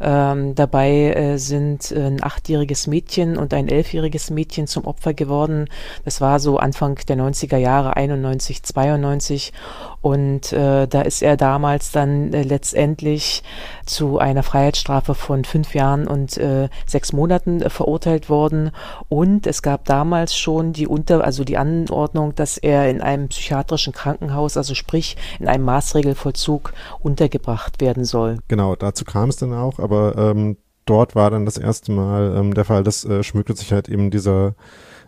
Ähm, 0.00 0.54
dabei 0.54 1.12
äh, 1.14 1.38
sind 1.38 1.90
ein 1.92 2.22
achtjähriges 2.22 2.86
Mädchen 2.86 3.36
und 3.36 3.54
ein 3.54 3.68
elfjähriges 3.68 4.30
Mädchen 4.30 4.66
zum 4.66 4.84
Opfer 4.84 5.14
geworden. 5.14 5.68
Das 6.04 6.20
war 6.20 6.38
so 6.38 6.58
Anfang 6.58 7.00
der 7.08 7.16
90er 7.16 7.56
Jahre, 7.56 7.96
91, 7.96 8.62
92. 8.62 9.52
Und 10.02 10.52
äh, 10.52 10.86
da 10.86 11.00
ist 11.00 11.22
er 11.22 11.38
damals 11.38 11.90
dann 11.90 12.34
äh, 12.34 12.42
letztendlich 12.42 13.42
zu 13.86 14.18
einer 14.18 14.42
Freiheitsstrafe 14.42 15.14
von 15.14 15.44
fünf 15.44 15.74
Jahren 15.74 16.06
und 16.06 16.36
äh, 16.36 16.68
sechs 16.86 17.14
Monaten 17.14 17.62
äh, 17.62 17.70
verurteilt 17.70 18.28
worden. 18.28 18.70
Und 19.08 19.46
es 19.54 19.62
gab 19.62 19.84
damals 19.84 20.36
schon 20.36 20.72
die 20.72 20.88
Unter, 20.88 21.22
also 21.22 21.44
die 21.44 21.56
Anordnung, 21.56 22.34
dass 22.34 22.58
er 22.58 22.90
in 22.90 23.00
einem 23.00 23.28
psychiatrischen 23.28 23.92
Krankenhaus, 23.92 24.56
also 24.56 24.74
sprich 24.74 25.16
in 25.38 25.46
einem 25.46 25.64
Maßregelvollzug 25.64 26.72
untergebracht 26.98 27.80
werden 27.80 28.04
soll. 28.04 28.38
Genau, 28.48 28.74
dazu 28.74 29.04
kam 29.04 29.28
es 29.28 29.36
dann 29.36 29.52
auch, 29.52 29.78
aber 29.78 30.16
ähm, 30.18 30.56
dort 30.86 31.14
war 31.14 31.30
dann 31.30 31.44
das 31.44 31.56
erste 31.56 31.92
Mal 31.92 32.34
ähm, 32.36 32.52
der 32.52 32.64
Fall, 32.64 32.82
dass 32.82 33.04
äh, 33.04 33.22
Schmückel 33.22 33.54
sich 33.56 33.72
halt 33.72 33.88
eben 33.88 34.10
dieser 34.10 34.56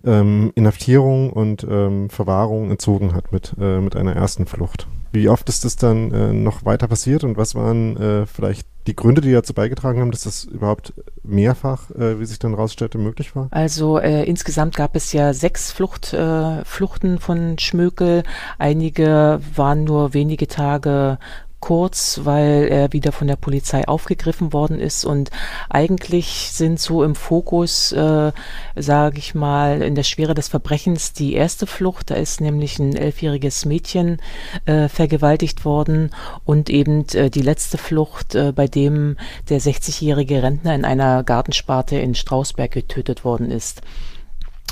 ähm, 0.05 0.53
Inhaftierung 0.55 1.33
und 1.33 1.67
ähm, 1.69 2.09
Verwahrung 2.09 2.71
entzogen 2.71 3.15
hat 3.15 3.33
mit, 3.33 3.57
äh, 3.61 3.81
mit 3.81 3.97
einer 3.97 4.15
ersten 4.15 4.47
Flucht. 4.47 4.87
Wie 5.13 5.29
oft 5.29 5.49
ist 5.49 5.65
das 5.65 5.77
dann 5.77 6.13
äh, 6.13 6.33
noch 6.33 6.65
weiter 6.65 6.89
passiert 6.89 7.25
und 7.25 7.37
was 7.37 7.55
waren 7.55 7.97
äh, 7.97 8.27
vielleicht 8.27 8.67
die 8.87 8.95
Gründe, 8.95 9.21
die 9.21 9.33
dazu 9.33 9.53
beigetragen 9.53 10.01
haben, 10.01 10.11
dass 10.11 10.23
das 10.23 10.45
überhaupt 10.45 10.93
mehrfach, 11.23 11.91
äh, 11.91 12.21
wie 12.21 12.25
sich 12.25 12.39
dann 12.39 12.55
rausstellte, 12.55 12.99
möglich 12.99 13.35
war? 13.35 13.49
Also 13.51 13.99
äh, 13.99 14.25
insgesamt 14.25 14.77
gab 14.77 14.95
es 14.95 15.13
ja 15.13 15.35
sechs 15.35 15.73
Flucht, 15.73 16.13
äh, 16.13 16.65
Fluchten 16.65 17.19
von 17.19 17.59
Schmökel. 17.59 18.23
Einige 18.59 19.41
waren 19.55 19.85
nur 19.85 20.15
wenige 20.15 20.47
Tage 20.47 21.19
kurz, 21.67 22.21
weil 22.23 22.69
er 22.71 22.93
wieder 22.93 23.11
von 23.11 23.27
der 23.27 23.35
Polizei 23.35 23.89
aufgegriffen 23.89 24.53
worden 24.53 24.79
ist 24.79 25.05
und 25.05 25.31
eigentlich 25.69 26.53
sind 26.53 26.79
so 26.79 27.03
im 27.03 27.17
Fokus, 27.17 27.91
äh, 27.91 28.31
sage 28.77 29.19
ich 29.19 29.35
mal, 29.35 29.83
in 29.83 29.97
der 29.97 30.05
Schwere 30.05 30.35
des 30.35 30.47
Verbrechens 30.47 31.13
die 31.13 31.35
erste 31.35 31.67
Flucht. 31.67 32.13
Da 32.13 32.15
ist 32.15 32.41
nämlich 32.41 32.79
ein 32.79 32.95
elfjähriges 32.95 33.65
Mädchen 33.65 34.19
äh, 34.67 34.87
vergewaltigt 34.89 35.65
worden 35.65 36.11
und 36.45 36.71
eben 36.71 37.05
äh, 37.15 37.31
die 37.31 37.43
letzte 37.43 37.79
Flucht, 37.79 38.37
äh, 38.37 38.53
bei 38.53 38.69
dem 38.69 39.17
der 39.49 39.61
60-jährige 39.61 40.45
Rentner 40.45 40.73
in 40.73 40.85
einer 40.85 41.25
Gartensparte 41.25 41.97
in 41.97 42.15
Strausberg 42.15 42.71
getötet 42.71 43.25
worden 43.25 43.51
ist. 43.51 43.83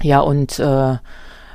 Ja, 0.00 0.20
und 0.20 0.60
äh, 0.60 0.98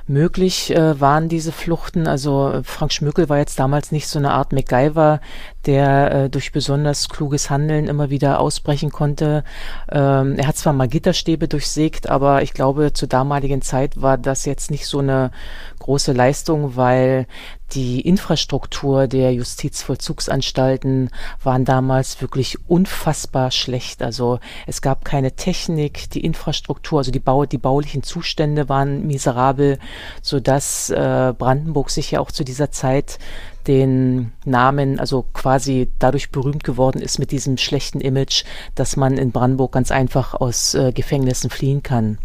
möglich 0.10 0.76
äh, 0.76 1.00
waren 1.00 1.30
diese 1.30 1.52
Fluchten. 1.52 2.08
Also 2.08 2.62
Frank 2.64 2.92
Schmökel 2.92 3.30
war 3.30 3.38
jetzt 3.38 3.60
damals 3.60 3.92
nicht 3.92 4.08
so 4.08 4.20
eine 4.20 4.32
Art 4.32 4.52
MacGyver, 4.52 5.22
der 5.66 6.12
äh, 6.12 6.30
durch 6.30 6.52
besonders 6.52 7.10
kluges 7.10 7.50
Handeln 7.50 7.88
immer 7.88 8.10
wieder 8.10 8.40
ausbrechen 8.40 8.92
konnte. 8.92 9.44
Ähm, 9.90 10.36
er 10.38 10.48
hat 10.48 10.58
zwar 10.58 10.74
mal 10.74 10.88
Gitterstäbe 10.88 11.48
durchsägt, 11.48 12.10
aber 12.10 12.42
ich 12.42 12.54
glaube, 12.54 12.92
zur 12.94 13.08
damaligen 13.08 13.62
Zeit 13.62 14.02
war 14.02 14.18
das 14.18 14.46
jetzt 14.46 14.72
nicht 14.72 14.88
so 14.88 15.00
eine 15.00 15.32
große 15.80 16.14
Leistung, 16.14 16.76
weil 16.76 17.26
die 17.72 18.02
Infrastruktur 18.02 19.08
der 19.08 19.34
Justizvollzugsanstalten 19.34 21.10
waren 21.44 21.66
damals 21.66 22.20
wirklich 22.22 22.58
unfassbar 22.68 23.52
schlecht. 23.52 24.02
Also 24.02 24.40
es 24.66 24.82
gab 24.82 25.06
keine 25.06 25.34
Technik, 25.34 26.10
die 26.10 26.22
Infrastruktur, 26.22 27.00
also 27.00 27.12
die, 27.12 27.20
Bau, 27.20 27.46
die 27.46 27.58
baulichen 27.58 28.04
Zustände 28.04 28.70
waren 28.70 29.06
miserabel, 29.06 29.78
so 30.22 30.40
dass 30.40 30.90
äh, 30.90 31.34
Brandenburg 31.38 31.90
sich 31.90 32.12
ja 32.12 32.20
auch 32.20 32.32
zu 32.32 32.44
dieser 32.44 32.72
Zeit 32.72 33.20
den 33.68 34.32
Namen, 34.46 35.00
also 35.00 35.26
quasi 35.34 35.90
dadurch 36.00 36.32
berühmt 36.32 36.64
geworden 36.64 37.02
ist 37.02 37.20
mit 37.20 37.32
diesem 37.32 37.58
schlechten 37.58 38.02
Image, 38.02 38.44
dass 38.74 38.96
man 38.96 39.18
in 39.18 39.32
Brandenburg 39.32 39.74
ganz 39.74 39.92
einfach 39.92 40.34
aus 40.34 40.74
äh, 40.74 40.92
Gefängnissen 40.92 41.50
fliehen 41.50 41.84
kann. 41.84 42.18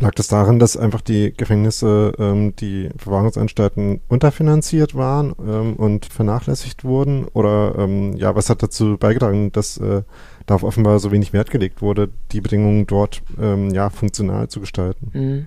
Lag 0.00 0.14
das 0.14 0.28
daran, 0.28 0.60
dass 0.60 0.76
einfach 0.76 1.00
die 1.00 1.34
Gefängnisse, 1.36 2.12
ähm, 2.18 2.54
die 2.56 2.88
Verwahrungsanstalten 2.96 4.00
unterfinanziert 4.08 4.94
waren 4.94 5.34
ähm, 5.44 5.74
und 5.74 6.06
vernachlässigt 6.06 6.84
wurden? 6.84 7.24
Oder 7.32 7.74
ähm, 7.78 8.16
ja, 8.16 8.36
was 8.36 8.48
hat 8.48 8.62
dazu 8.62 8.96
beigetragen, 8.96 9.50
dass 9.50 9.76
äh, 9.78 10.02
darauf 10.46 10.62
offenbar 10.62 11.00
so 11.00 11.10
wenig 11.10 11.32
Wert 11.32 11.50
gelegt 11.50 11.82
wurde, 11.82 12.10
die 12.30 12.40
Bedingungen 12.40 12.86
dort 12.86 13.22
ähm, 13.40 13.70
ja 13.70 13.90
funktional 13.90 14.48
zu 14.48 14.60
gestalten? 14.60 15.10
Mhm. 15.12 15.46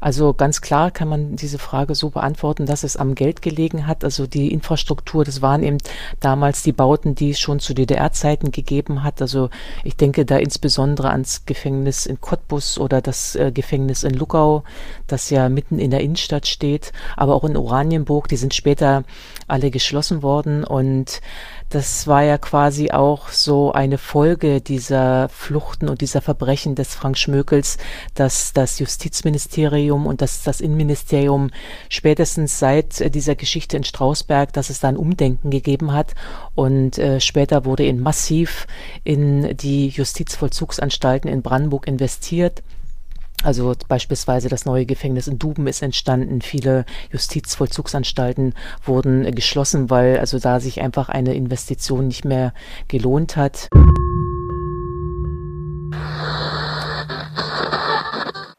Also 0.00 0.34
ganz 0.34 0.60
klar 0.60 0.90
kann 0.90 1.08
man 1.08 1.36
diese 1.36 1.58
Frage 1.58 1.94
so 1.94 2.10
beantworten, 2.10 2.66
dass 2.66 2.82
es 2.84 2.96
am 2.96 3.14
Geld 3.14 3.42
gelegen 3.42 3.86
hat. 3.86 4.04
Also 4.04 4.26
die 4.26 4.52
Infrastruktur, 4.52 5.24
das 5.24 5.42
waren 5.42 5.62
eben 5.62 5.78
damals 6.20 6.62
die 6.62 6.72
Bauten, 6.72 7.14
die 7.14 7.30
es 7.30 7.40
schon 7.40 7.60
zu 7.60 7.74
DDR-Zeiten 7.74 8.50
gegeben 8.50 9.02
hat. 9.02 9.20
Also 9.20 9.50
ich 9.84 9.96
denke 9.96 10.24
da 10.24 10.36
insbesondere 10.36 11.10
ans 11.10 11.44
Gefängnis 11.46 12.06
in 12.06 12.20
Cottbus 12.20 12.78
oder 12.78 13.00
das 13.00 13.34
äh, 13.36 13.52
Gefängnis 13.52 14.02
in 14.02 14.14
Luckau, 14.14 14.64
das 15.06 15.30
ja 15.30 15.48
mitten 15.48 15.78
in 15.78 15.90
der 15.90 16.00
Innenstadt 16.00 16.46
steht, 16.46 16.92
aber 17.16 17.34
auch 17.34 17.44
in 17.44 17.56
Oranienburg. 17.56 18.28
Die 18.28 18.36
sind 18.36 18.54
später 18.54 19.04
alle 19.48 19.70
geschlossen 19.70 20.22
worden 20.22 20.64
und 20.64 21.20
das 21.68 22.06
war 22.06 22.22
ja 22.22 22.38
quasi 22.38 22.90
auch 22.90 23.28
so 23.28 23.72
eine 23.72 23.98
Folge 23.98 24.60
dieser 24.60 25.28
Fluchten 25.28 25.88
und 25.88 26.00
dieser 26.00 26.22
Verbrechen 26.22 26.76
des 26.76 26.94
Frank 26.94 27.18
Schmökels, 27.18 27.76
dass 28.14 28.52
das 28.52 28.78
Justizministerium 28.78 30.06
und 30.06 30.22
das, 30.22 30.44
das 30.44 30.60
Innenministerium 30.60 31.50
spätestens 31.88 32.58
seit 32.58 33.14
dieser 33.14 33.34
Geschichte 33.34 33.76
in 33.76 33.84
Strausberg, 33.84 34.52
dass 34.52 34.70
es 34.70 34.80
da 34.80 34.88
ein 34.88 34.96
Umdenken 34.96 35.50
gegeben 35.50 35.92
hat 35.92 36.14
und 36.54 36.98
äh, 36.98 37.20
später 37.20 37.64
wurde 37.64 37.84
in 37.84 38.00
massiv 38.00 38.66
in 39.02 39.56
die 39.56 39.88
Justizvollzugsanstalten 39.88 41.30
in 41.30 41.42
Brandenburg 41.42 41.88
investiert. 41.88 42.62
Also 43.46 43.76
beispielsweise 43.86 44.48
das 44.48 44.64
neue 44.64 44.86
Gefängnis 44.86 45.28
in 45.28 45.38
Duben 45.38 45.68
ist 45.68 45.80
entstanden. 45.80 46.42
Viele 46.42 46.84
Justizvollzugsanstalten 47.12 48.56
wurden 48.84 49.32
geschlossen, 49.36 49.88
weil 49.88 50.18
also 50.18 50.40
da 50.40 50.58
sich 50.58 50.80
einfach 50.80 51.08
eine 51.08 51.32
Investition 51.32 52.08
nicht 52.08 52.24
mehr 52.24 52.52
gelohnt 52.88 53.36
hat. 53.36 53.68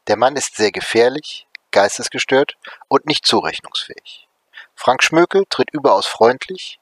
Der 0.08 0.16
Mann 0.16 0.38
ist 0.38 0.56
sehr 0.56 0.72
gefährlich, 0.72 1.48
geistesgestört 1.72 2.56
und 2.88 3.06
nicht 3.08 3.26
zurechnungsfähig. 3.26 4.30
Frank 4.74 5.04
Schmökel 5.04 5.44
tritt 5.50 5.68
überaus 5.74 6.06
freundlich, 6.06 6.80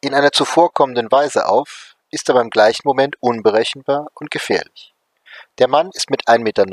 in 0.00 0.12
einer 0.12 0.32
zuvorkommenden 0.32 1.12
Weise 1.12 1.46
auf, 1.46 1.94
ist 2.10 2.28
aber 2.30 2.40
im 2.40 2.50
gleichen 2.50 2.82
Moment 2.84 3.14
unberechenbar 3.20 4.08
und 4.14 4.32
gefährlich. 4.32 4.93
Der 5.58 5.68
Mann 5.68 5.90
ist 5.94 6.10
mit 6.10 6.26
1,90 6.26 6.42
Meter 6.42 6.66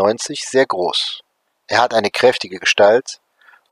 sehr 0.49 0.65
groß. 0.65 1.21
Er 1.67 1.81
hat 1.81 1.93
eine 1.93 2.09
kräftige 2.09 2.57
Gestalt 2.57 3.21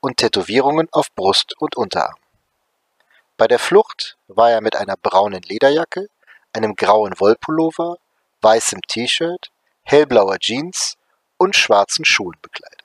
und 0.01 0.17
Tätowierungen 0.17 0.87
auf 0.91 1.11
Brust 1.15 1.55
und 1.59 1.75
Unterarm. 1.75 2.15
Bei 3.35 3.47
der 3.47 3.57
Flucht 3.57 4.17
war 4.27 4.51
er 4.51 4.61
mit 4.61 4.75
einer 4.75 4.97
braunen 4.97 5.41
Lederjacke, 5.41 6.09
einem 6.53 6.75
grauen 6.75 7.19
Wollpullover, 7.19 7.97
weißem 8.41 8.81
T-Shirt, 8.87 9.49
hellblauer 9.81 10.37
Jeans 10.37 10.95
und 11.37 11.55
schwarzen 11.55 12.05
Schuhen 12.05 12.37
bekleidet. 12.43 12.78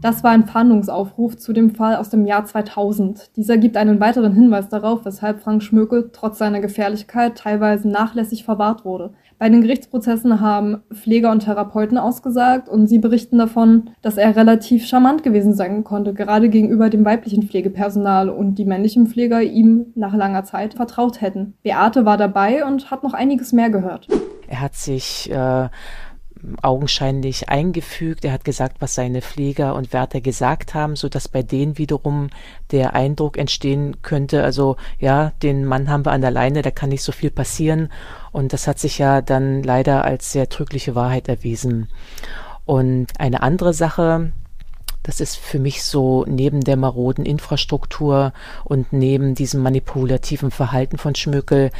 Das 0.00 0.22
war 0.22 0.30
ein 0.30 0.46
Fahndungsaufruf 0.46 1.36
zu 1.36 1.52
dem 1.52 1.74
Fall 1.74 1.96
aus 1.96 2.08
dem 2.08 2.24
Jahr 2.24 2.44
2000. 2.44 3.36
Dieser 3.36 3.58
gibt 3.58 3.76
einen 3.76 3.98
weiteren 3.98 4.32
Hinweis 4.32 4.68
darauf, 4.68 5.04
weshalb 5.04 5.40
Frank 5.40 5.60
Schmökel 5.60 6.10
trotz 6.12 6.38
seiner 6.38 6.60
Gefährlichkeit 6.60 7.36
teilweise 7.36 7.88
nachlässig 7.88 8.44
verwahrt 8.44 8.84
wurde. 8.84 9.10
Bei 9.40 9.48
den 9.48 9.60
Gerichtsprozessen 9.60 10.40
haben 10.40 10.82
Pfleger 10.94 11.32
und 11.32 11.40
Therapeuten 11.40 11.98
ausgesagt 11.98 12.68
und 12.68 12.86
sie 12.86 12.98
berichten 12.98 13.38
davon, 13.38 13.90
dass 14.00 14.18
er 14.18 14.36
relativ 14.36 14.86
charmant 14.86 15.24
gewesen 15.24 15.54
sein 15.54 15.82
konnte, 15.82 16.14
gerade 16.14 16.48
gegenüber 16.48 16.90
dem 16.90 17.04
weiblichen 17.04 17.42
Pflegepersonal 17.42 18.28
und 18.30 18.54
die 18.54 18.64
männlichen 18.64 19.08
Pfleger 19.08 19.42
ihm 19.42 19.86
nach 19.96 20.14
langer 20.14 20.44
Zeit 20.44 20.74
vertraut 20.74 21.20
hätten. 21.20 21.54
Beate 21.64 22.04
war 22.04 22.16
dabei 22.16 22.64
und 22.64 22.92
hat 22.92 23.02
noch 23.02 23.14
einiges 23.14 23.52
mehr 23.52 23.70
gehört. 23.70 24.06
Er 24.46 24.60
hat 24.60 24.74
sich 24.76 25.28
äh 25.32 25.68
augenscheinlich 26.62 27.48
eingefügt. 27.48 28.24
Er 28.24 28.32
hat 28.32 28.44
gesagt, 28.44 28.76
was 28.80 28.94
seine 28.94 29.22
Pfleger 29.22 29.74
und 29.74 29.92
Wärter 29.92 30.20
gesagt 30.20 30.74
haben, 30.74 30.96
so 30.96 31.08
dass 31.08 31.28
bei 31.28 31.42
denen 31.42 31.78
wiederum 31.78 32.28
der 32.70 32.94
Eindruck 32.94 33.38
entstehen 33.38 34.02
könnte, 34.02 34.44
also 34.44 34.76
ja, 34.98 35.32
den 35.42 35.64
Mann 35.64 35.88
haben 35.88 36.04
wir 36.04 36.12
an 36.12 36.20
der 36.20 36.30
Leine, 36.30 36.62
da 36.62 36.70
kann 36.70 36.90
nicht 36.90 37.02
so 37.02 37.12
viel 37.12 37.30
passieren. 37.30 37.90
Und 38.32 38.52
das 38.52 38.66
hat 38.66 38.78
sich 38.78 38.98
ja 38.98 39.20
dann 39.20 39.62
leider 39.62 40.04
als 40.04 40.32
sehr 40.32 40.48
trügliche 40.48 40.94
Wahrheit 40.94 41.28
erwiesen. 41.28 41.88
Und 42.64 43.18
eine 43.18 43.42
andere 43.42 43.72
Sache, 43.72 44.32
das 45.08 45.20
ist 45.20 45.38
für 45.38 45.58
mich 45.58 45.84
so 45.84 46.26
neben 46.28 46.60
der 46.60 46.76
maroden 46.76 47.24
Infrastruktur 47.24 48.34
und 48.62 48.92
neben 48.92 49.34
diesem 49.34 49.62
manipulativen 49.62 50.50
Verhalten 50.50 50.98
von 50.98 51.14
Schmökel 51.14 51.70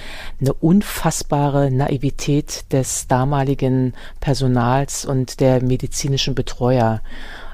eine 0.41 0.55
unfassbare 0.55 1.71
Naivität 1.71 2.73
des 2.73 3.07
damaligen 3.07 3.93
Personals 4.21 5.05
und 5.05 5.41
der 5.41 5.63
medizinischen 5.63 6.35
Betreuer. 6.35 7.03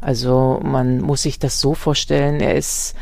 Also 0.00 0.60
man 0.62 1.00
muss 1.00 1.22
sich 1.22 1.40
das 1.40 1.60
so 1.60 1.74
vorstellen, 1.74 2.40
er 2.40 2.54
ist 2.54 2.94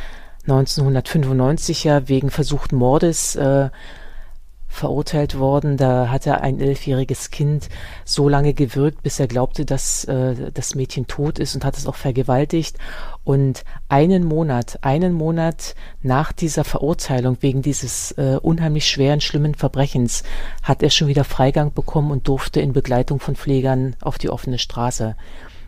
1995 0.45 1.85
ja 1.85 2.09
wegen 2.09 2.31
versuchten 2.31 2.77
Mordes 2.77 3.37
äh, 3.37 3.69
verurteilt 4.73 5.39
worden. 5.39 5.77
Da 5.77 6.09
hat 6.09 6.27
er 6.27 6.41
ein 6.41 6.59
elfjähriges 6.59 7.31
Kind 7.31 7.69
so 8.05 8.29
lange 8.29 8.55
gewirkt, 8.55 9.03
bis 9.03 9.21
er 9.21 9.29
glaubte, 9.29 9.65
dass 9.65 10.05
äh, 10.05 10.51
das 10.53 10.75
Mädchen 10.75 11.07
tot 11.07 11.39
ist 11.39 11.55
und 11.55 11.65
hat 11.65 11.77
es 11.77 11.87
auch 11.87 11.95
vergewaltigt. 11.95 12.79
Und 13.23 13.65
einen 13.89 14.25
Monat, 14.25 14.79
einen 14.83 15.13
Monat 15.13 15.75
nach 16.03 16.33
dieser 16.33 16.65
Verurteilung 16.65 17.37
wegen 17.41 17.63
dieses 17.63 18.13
äh, 18.13 18.39
unheimlich 18.41 18.89
schweren, 18.89 19.21
schlimmen 19.21 19.55
Verbrechens 19.55 20.25
hat 20.63 20.83
er 20.83 20.91
schon 20.91 21.09
wieder 21.09 21.25
Freigang 21.25 21.73
bekommen 21.73 22.11
und 22.11 22.27
durfte 22.27 22.61
in 22.61 22.73
Begleitung 22.73 23.21
von 23.21 23.37
Pflegern 23.37 23.95
auf 24.01 24.19
die 24.19 24.31
offene 24.31 24.59
Straße. 24.59 25.17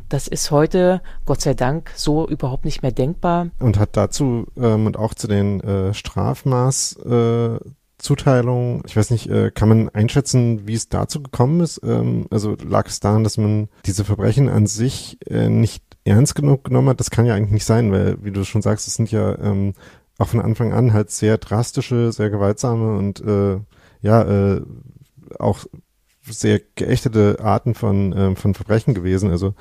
Das 0.09 0.29
ist 0.29 0.51
heute, 0.51 1.01
Gott 1.25 1.41
sei 1.41 1.55
Dank, 1.55 1.91
so 1.95 2.27
überhaupt 2.29 2.65
nicht 2.65 2.83
mehr 2.83 2.93
denkbar. 2.93 3.49
Und 3.59 3.79
hat 3.79 3.97
dazu 3.97 4.47
ähm, 4.57 4.87
und 4.87 4.97
auch 4.97 5.15
zu 5.15 5.27
den 5.29 5.61
äh, 5.61 5.95
Strafmaß 5.95 6.97
äh, 7.05 7.59
Zuteilung, 8.05 8.83
ich 8.87 8.97
weiß 8.97 9.11
nicht, 9.11 9.31
äh, 9.31 9.51
kann 9.51 9.71
man 9.71 9.89
einschätzen, 9.89 10.69
wie 10.69 10.75
es 10.75 10.91
dazu 10.91 11.23
gekommen 11.23 11.61
ist? 11.61 11.81
Ähm, 11.83 12.27
also 12.31 12.55
lag 12.63 12.87
es 12.87 13.01
daran, 13.01 13.25
dass 13.25 13.39
man 13.39 13.69
diese 13.87 14.05
Verbrechen 14.05 14.51
an 14.51 14.67
sich 14.67 15.17
äh, 15.27 15.49
nicht 15.49 15.83
ernst 16.05 16.35
genug 16.35 16.65
genommen 16.65 16.91
hat? 16.91 17.01
Das 17.01 17.11
kann 17.11 17.25
ja 17.25 17.35
eigentlich 17.35 17.53
nicht 17.53 17.65
sein, 17.65 17.91
weil, 17.93 18.23
wie 18.23 18.31
du 18.31 18.45
schon 18.45 18.61
sagst, 18.61 18.87
es 18.87 18.95
sind 18.95 19.11
ja 19.11 19.39
ähm, 19.39 19.73
auch 20.19 20.29
von 20.29 20.43
Anfang 20.43 20.75
an 20.75 20.93
halt 20.93 21.11
sehr 21.11 21.39
drastische, 21.39 22.13
sehr 22.13 22.29
gewaltsame 22.29 22.99
und 22.99 23.21
äh, 23.21 23.59
ja, 24.03 24.23
äh, 24.23 24.63
auch 25.39 25.65
sehr 26.29 26.61
geächtete 26.77 27.39
Arten 27.41 27.75
von, 27.75 28.13
äh, 28.13 28.37
von 28.37 28.55
Verbrechen 28.55 28.95
gewesen. 28.95 29.31
Also 29.31 29.55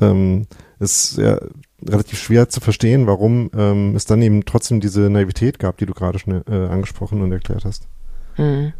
ähm, 0.00 0.46
ist 0.78 1.18
ja 1.18 1.38
relativ 1.86 2.18
schwer 2.20 2.48
zu 2.48 2.60
verstehen, 2.60 3.06
warum 3.06 3.50
ähm, 3.56 3.94
es 3.94 4.04
dann 4.04 4.22
eben 4.22 4.44
trotzdem 4.44 4.80
diese 4.80 5.10
Naivität 5.10 5.58
gab, 5.58 5.76
die 5.78 5.86
du 5.86 5.94
gerade 5.94 6.18
schon 6.18 6.42
äh, 6.48 6.54
angesprochen 6.54 7.22
und 7.22 7.32
erklärt 7.32 7.64
hast. 7.64 7.88
Mhm. 8.36 8.72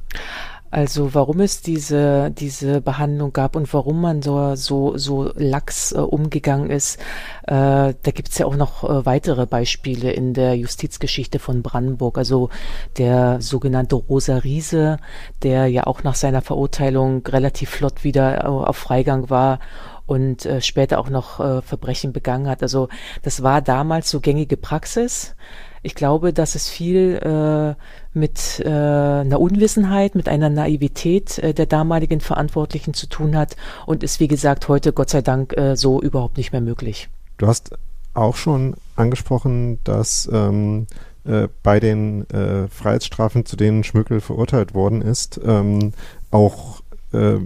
Also 0.71 1.15
warum 1.15 1.41
es 1.41 1.63
diese, 1.63 2.31
diese 2.31 2.81
Behandlung 2.81 3.33
gab 3.33 3.57
und 3.57 3.73
warum 3.73 4.01
man 4.01 4.23
so, 4.23 4.55
so, 4.55 4.97
so 4.99 5.33
lax 5.35 5.93
äh, 5.93 5.99
umgegangen 5.99 6.71
ist, 6.71 6.99
äh, 7.47 7.95
da 8.03 8.11
gibt 8.13 8.29
es 8.29 8.39
ja 8.39 8.47
auch 8.47 8.57
noch 8.57 8.85
äh, 8.85 9.07
weitere 9.07 9.47
Beispiele 9.47 10.11
in 10.11 10.35
der 10.35 10.57
Justizgeschichte 10.57 11.39
von 11.39 11.63
Brandenburg. 11.63 12.19
Also 12.19 12.51
der 12.99 13.41
sogenannte 13.41 13.97
Rosa 13.97 14.37
Riese, 14.37 14.99
der 15.43 15.67
ja 15.69 15.87
auch 15.87 16.03
nach 16.03 16.15
seiner 16.15 16.43
Verurteilung 16.43 17.27
relativ 17.27 17.71
flott 17.71 18.05
wieder 18.05 18.45
äh, 18.45 18.47
auf 18.47 18.77
Freigang 18.77 19.31
war 19.31 19.61
und 20.09 20.47
äh, 20.47 20.61
später 20.62 20.99
auch 20.99 21.11
noch 21.11 21.38
äh, 21.38 21.62
Verbrechen 21.62 22.12
begangen 22.12 22.49
hat. 22.49 22.62
Also 22.62 22.88
das 23.23 23.43
war 23.43 23.61
damals 23.61 24.09
so 24.09 24.21
gängige 24.21 24.57
Praxis. 24.57 25.37
Ich 25.83 25.95
glaube, 25.95 26.33
dass 26.33 26.55
es 26.55 26.69
viel 26.69 27.19
äh, 27.23 28.19
mit 28.19 28.61
äh, 28.65 28.69
einer 28.69 29.38
Unwissenheit, 29.38 30.15
mit 30.15 30.29
einer 30.29 30.49
Naivität 30.49 31.38
äh, 31.38 31.53
der 31.53 31.67
damaligen 31.67 32.21
Verantwortlichen 32.21 32.95
zu 32.95 33.07
tun 33.07 33.37
hat 33.37 33.57
und 33.87 34.03
ist, 34.03 34.19
wie 34.19 34.29
gesagt, 34.29 34.67
heute 34.69 34.93
Gott 34.93 35.11
sei 35.11 35.21
Dank 35.21 35.57
äh, 35.57 35.77
so 35.77 36.00
überhaupt 36.00 36.38
nicht 36.38 36.53
mehr 36.53 36.62
möglich. 36.62 37.11
Du 37.37 37.47
hast 37.47 37.77
auch 38.15 38.35
schon 38.35 38.75
angesprochen, 38.97 39.79
dass 39.85 40.29
ähm, 40.33 40.87
äh, 41.25 41.49
bei 41.62 41.81
den 41.81 42.29
äh, 42.31 42.67
Freiheitsstrafen, 42.69 43.45
zu 43.45 43.57
denen 43.57 43.85
Schmückel 43.85 44.23
verurteilt 44.23 44.75
worden 44.75 45.03
ist, 45.03 45.38
ähm, 45.45 45.93
auch 46.31 46.81
äh, 47.12 47.37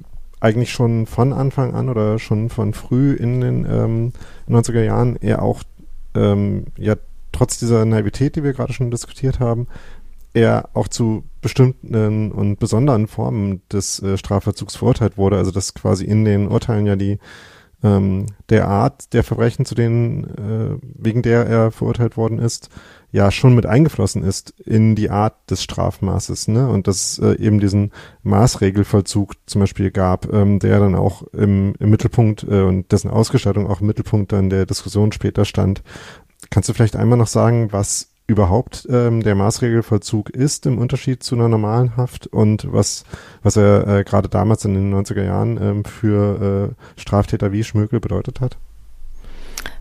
eigentlich 0.42 0.72
schon 0.72 1.06
von 1.06 1.32
Anfang 1.32 1.74
an 1.74 1.88
oder 1.88 2.18
schon 2.18 2.50
von 2.50 2.74
früh 2.74 3.14
in 3.14 3.40
den 3.40 3.64
ähm, 3.64 4.12
90er 4.48 4.82
Jahren 4.82 5.16
er 5.16 5.40
auch 5.42 5.62
ähm, 6.14 6.66
ja 6.76 6.96
trotz 7.30 7.58
dieser 7.58 7.84
Naivität, 7.84 8.34
die 8.34 8.42
wir 8.42 8.52
gerade 8.52 8.72
schon 8.72 8.90
diskutiert 8.90 9.38
haben, 9.38 9.68
er 10.34 10.70
auch 10.74 10.88
zu 10.88 11.24
bestimmten 11.40 12.32
und 12.32 12.58
besonderen 12.58 13.06
Formen 13.06 13.62
des 13.70 14.02
äh, 14.02 14.18
Strafverzugs 14.18 14.76
verurteilt 14.76 15.16
wurde. 15.16 15.36
Also 15.36 15.52
dass 15.52 15.74
quasi 15.74 16.04
in 16.04 16.24
den 16.24 16.48
Urteilen 16.48 16.86
ja 16.86 16.96
die 16.96 17.18
ähm, 17.84 18.26
der 18.48 18.68
Art 18.68 19.12
der 19.12 19.24
Verbrechen, 19.24 19.64
zu 19.64 19.74
denen 19.74 20.24
äh, 20.24 20.76
wegen 20.82 21.22
der 21.22 21.46
er 21.46 21.70
verurteilt 21.70 22.16
worden 22.16 22.38
ist, 22.38 22.68
ja 23.12 23.30
schon 23.30 23.54
mit 23.54 23.66
eingeflossen 23.66 24.24
ist 24.24 24.58
in 24.58 24.96
die 24.96 25.10
Art 25.10 25.50
des 25.50 25.62
Strafmaßes, 25.62 26.48
ne? 26.48 26.68
Und 26.68 26.88
dass 26.88 27.18
äh, 27.18 27.36
eben 27.36 27.60
diesen 27.60 27.92
Maßregelvollzug 28.22 29.34
zum 29.46 29.60
Beispiel 29.60 29.90
gab, 29.90 30.32
ähm, 30.32 30.58
der 30.58 30.80
dann 30.80 30.94
auch 30.94 31.22
im, 31.34 31.74
im 31.78 31.90
Mittelpunkt 31.90 32.42
äh, 32.44 32.62
und 32.62 32.90
dessen 32.90 33.10
Ausgestaltung 33.10 33.68
auch 33.68 33.82
im 33.82 33.86
Mittelpunkt 33.86 34.32
dann 34.32 34.48
der 34.48 34.64
Diskussion 34.64 35.12
später 35.12 35.44
stand. 35.44 35.82
Kannst 36.50 36.70
du 36.70 36.72
vielleicht 36.72 36.96
einmal 36.96 37.18
noch 37.18 37.26
sagen, 37.26 37.68
was 37.70 38.08
überhaupt 38.26 38.86
ähm, 38.88 39.22
der 39.22 39.34
Maßregelvollzug 39.34 40.30
ist 40.30 40.64
im 40.64 40.78
Unterschied 40.78 41.22
zu 41.22 41.34
einer 41.34 41.48
normalen 41.48 41.96
Haft 41.98 42.26
und 42.28 42.72
was, 42.72 43.04
was 43.42 43.56
er 43.56 43.86
äh, 43.86 44.04
gerade 44.04 44.30
damals 44.30 44.64
in 44.64 44.74
den 44.74 44.94
90er 44.94 45.24
Jahren 45.24 45.60
ähm, 45.60 45.84
für 45.84 46.74
äh, 46.96 47.00
Straftäter 47.00 47.52
wie 47.52 47.62
Schmökel 47.62 48.00
bedeutet 48.00 48.40
hat? 48.40 48.56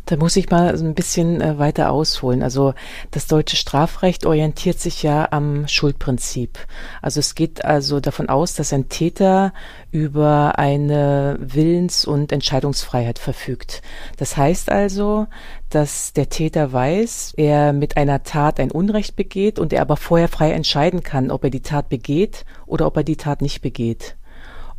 Da 0.05 0.17
muss 0.17 0.35
ich 0.35 0.49
mal 0.49 0.75
so 0.77 0.85
ein 0.85 0.95
bisschen 0.95 1.41
äh, 1.41 1.57
weiter 1.57 1.91
ausholen. 1.91 2.43
Also 2.43 2.73
das 3.11 3.27
deutsche 3.27 3.55
Strafrecht 3.55 4.25
orientiert 4.25 4.79
sich 4.79 5.03
ja 5.03 5.27
am 5.31 5.67
Schuldprinzip. 5.67 6.57
Also 7.01 7.19
es 7.19 7.35
geht 7.35 7.63
also 7.63 7.99
davon 7.99 8.27
aus, 8.27 8.55
dass 8.55 8.73
ein 8.73 8.89
Täter 8.89 9.53
über 9.91 10.57
eine 10.57 11.37
Willens- 11.39 12.05
und 12.05 12.31
Entscheidungsfreiheit 12.31 13.19
verfügt. 13.19 13.81
Das 14.17 14.37
heißt 14.37 14.71
also, 14.71 15.27
dass 15.69 16.13
der 16.13 16.29
Täter 16.29 16.73
weiß, 16.73 17.33
er 17.37 17.71
mit 17.71 17.95
einer 17.95 18.23
Tat 18.23 18.59
ein 18.59 18.71
Unrecht 18.71 19.15
begeht 19.15 19.59
und 19.59 19.71
er 19.71 19.81
aber 19.81 19.97
vorher 19.97 20.27
frei 20.27 20.51
entscheiden 20.51 21.03
kann, 21.03 21.31
ob 21.31 21.43
er 21.43 21.49
die 21.49 21.61
Tat 21.61 21.89
begeht 21.89 22.45
oder 22.65 22.87
ob 22.87 22.97
er 22.97 23.03
die 23.03 23.17
Tat 23.17 23.41
nicht 23.41 23.61
begeht. 23.61 24.15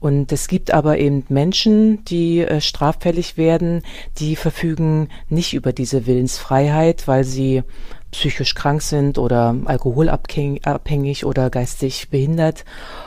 Und 0.02 0.32
es 0.32 0.48
gibt 0.48 0.74
aber 0.74 0.98
eben 0.98 1.24
Menschen, 1.28 2.04
die 2.06 2.40
äh, 2.40 2.60
straffällig 2.60 3.36
werden, 3.36 3.82
die 4.18 4.34
verfügen 4.34 5.10
nicht 5.28 5.54
über 5.54 5.72
diese 5.72 6.06
Willensfreiheit, 6.06 7.06
weil 7.06 7.22
sie 7.22 7.62
psychisch 8.10 8.56
krank 8.56 8.82
sind 8.82 9.16
oder 9.16 9.54
alkoholabhängig 9.64 11.24
oder 11.24 11.50
geistig 11.50 12.10
behindert. 12.10 12.64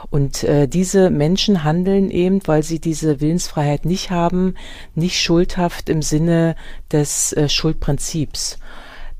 Und 0.09 0.45
äh, 0.45 0.69
diese 0.69 1.09
Menschen 1.09 1.65
handeln 1.65 2.09
eben, 2.09 2.39
weil 2.45 2.63
sie 2.63 2.79
diese 2.79 3.19
Willensfreiheit 3.19 3.83
nicht 3.83 4.09
haben, 4.09 4.55
nicht 4.95 5.19
schuldhaft 5.19 5.89
im 5.89 6.01
Sinne 6.01 6.55
des 6.93 7.33
äh, 7.33 7.49
Schuldprinzips. 7.49 8.57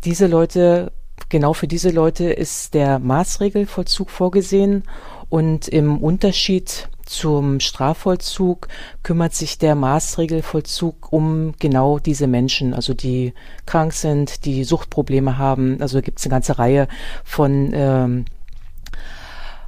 Diese 0.06 0.28
Leute, 0.28 0.94
genau 1.28 1.52
für 1.52 1.68
diese 1.68 1.90
Leute 1.90 2.32
ist 2.32 2.74
der 2.74 3.00
Maßregelvollzug 3.00 4.10
vorgesehen 4.10 4.84
und 5.28 5.68
im 5.68 5.98
Unterschied 5.98 6.88
zum 7.06 7.60
Strafvollzug 7.60 8.68
kümmert 9.04 9.34
sich 9.34 9.58
der 9.58 9.76
Maßregelvollzug 9.76 11.12
um 11.12 11.54
genau 11.60 12.00
diese 12.00 12.28
Menschen, 12.28 12.74
also 12.74 12.94
die 12.94 13.34
krank 13.66 13.94
sind, 13.94 14.46
die 14.46 14.64
Suchtprobleme 14.64 15.38
haben. 15.38 15.82
Also 15.82 16.02
gibt 16.02 16.20
es 16.20 16.26
eine 16.26 16.32
ganze 16.32 16.58
Reihe 16.58 16.88
von 17.24 17.72
ähm, 17.74 18.26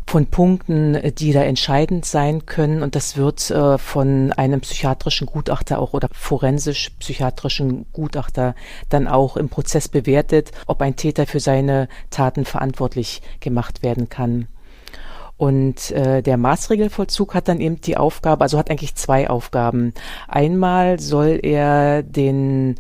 von 0.08 0.28
Punkten, 0.28 0.98
die 1.16 1.34
da 1.34 1.44
entscheidend 1.44 2.06
sein 2.06 2.46
können. 2.46 2.82
Und 2.82 2.96
das 2.96 3.18
wird 3.18 3.52
äh, 3.52 3.78
von 3.78 4.32
einem 4.32 4.62
psychiatrischen 4.62 5.28
Gutachter 5.28 5.80
auch 5.80 5.94
oder 5.94 6.08
forensisch-psychiatrischen 6.14 7.88
Gutachter 7.92 8.56
dann 8.88 9.08
auch 9.08 9.36
im 9.36 9.50
Prozess 9.50 9.90
bewertet, 9.90 10.52
ob 10.66 10.82
ein 10.82 10.96
Täter 10.96 11.28
für 11.28 11.42
seine 11.42 11.90
Taten 12.10 12.46
verantwortlich 12.46 13.22
gemacht 13.42 13.84
werden 13.84 14.08
kann. 14.08 14.48
Und 15.38 15.92
äh, 15.92 16.24
der 16.24 16.38
Maßregelvollzug 16.38 17.36
hat 17.36 17.48
dann 17.48 17.62
eben 17.62 17.80
die 17.80 17.96
Aufgabe, 17.96 18.44
also 18.44 18.58
hat 18.58 18.72
eigentlich 18.72 18.96
zwei 18.96 19.30
Aufgaben. 19.30 19.94
Einmal 20.28 21.00
soll 21.00 21.40
er 21.42 22.02
den 22.02 22.76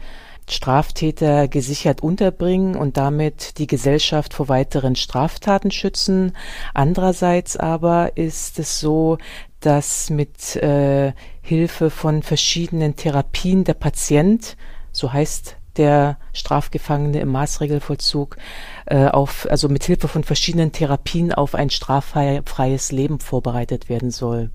Straftäter 0.50 1.48
gesichert 1.48 2.02
unterbringen 2.02 2.76
und 2.76 2.98
damit 2.98 3.60
die 3.60 3.68
Gesellschaft 3.68 4.34
vor 4.34 4.48
weiteren 4.48 4.96
Straftaten 4.96 5.72
schützen. 5.72 6.34
Andererseits 6.74 7.58
aber 7.58 8.16
ist 8.16 8.58
es 8.58 8.80
so, 8.80 9.18
dass 9.60 10.10
mit 10.10 10.56
äh, 10.56 11.14
Hilfe 11.42 11.90
von 11.90 12.24
verschiedenen 12.24 12.96
Therapien 12.96 13.66
der 13.66 13.74
Patient, 13.74 14.56
so 14.92 15.12
heißt 15.12 15.57
der 15.78 16.18
Strafgefangene 16.34 17.20
im 17.20 17.30
Maßregelvollzug, 17.30 18.38
äh, 18.86 19.08
auf, 19.08 19.48
also 19.50 19.70
mit 19.70 19.84
Hilfe 19.84 20.08
von 20.08 20.24
verschiedenen 20.24 20.72
Therapien 20.72 21.34
auf 21.34 21.56
ein 21.56 21.70
straffreies 21.70 22.92
Leben 22.92 23.20
vorbereitet 23.20 23.90
werden 23.90 24.12
soll. 24.12 24.50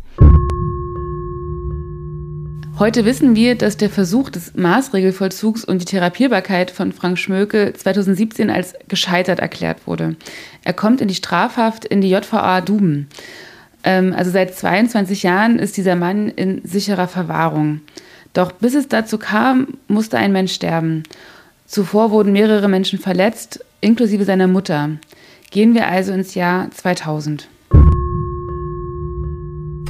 Heute 2.79 3.05
wissen 3.05 3.37
wir, 3.37 3.55
dass 3.55 3.77
der 3.77 3.91
Versuch 3.91 4.31
des 4.31 4.55
Maßregelvollzugs 4.55 5.65
und 5.65 5.83
die 5.83 5.85
Therapierbarkeit 5.85 6.71
von 6.71 6.93
Frank 6.93 7.19
Schmöke 7.19 7.75
2017 7.75 8.51
als 8.51 8.75
gescheitert 8.89 9.41
erklärt 9.41 9.87
wurde. 9.87 10.17
Er 10.65 10.73
kommt 10.73 11.01
in 11.01 11.09
die 11.09 11.15
Strafhaft 11.15 11.85
in 11.85 12.01
die 12.01 12.11
JVA 12.11 12.61
Duben. 12.63 13.09
Ähm, 13.85 14.15
also 14.17 14.31
seit 14.31 14.55
22 14.57 15.23
Jahren 15.23 15.59
ist 15.59 15.77
dieser 15.77 15.97
Mann 15.97 16.29
in 16.29 16.63
sicherer 16.65 17.09
Verwahrung. 17.09 17.83
Doch 18.33 18.53
bis 18.53 18.75
es 18.75 18.89
dazu 18.89 19.19
kam, 19.19 19.79
musste 19.89 20.19
ein 20.19 20.33
Mensch 20.33 20.53
sterben. 20.55 21.03
Zuvor 21.67 22.11
wurden 22.11 22.33
mehrere 22.33 22.69
Menschen 22.69 22.99
verletzt, 22.99 23.65
inklusive 23.81 24.25
seiner 24.25 24.47
Mutter. 24.47 24.91
Gehen 25.51 25.75
wir 25.75 25.89
also 25.89 26.13
ins 26.13 26.35
Jahr 26.35 26.71
2000. 26.71 27.49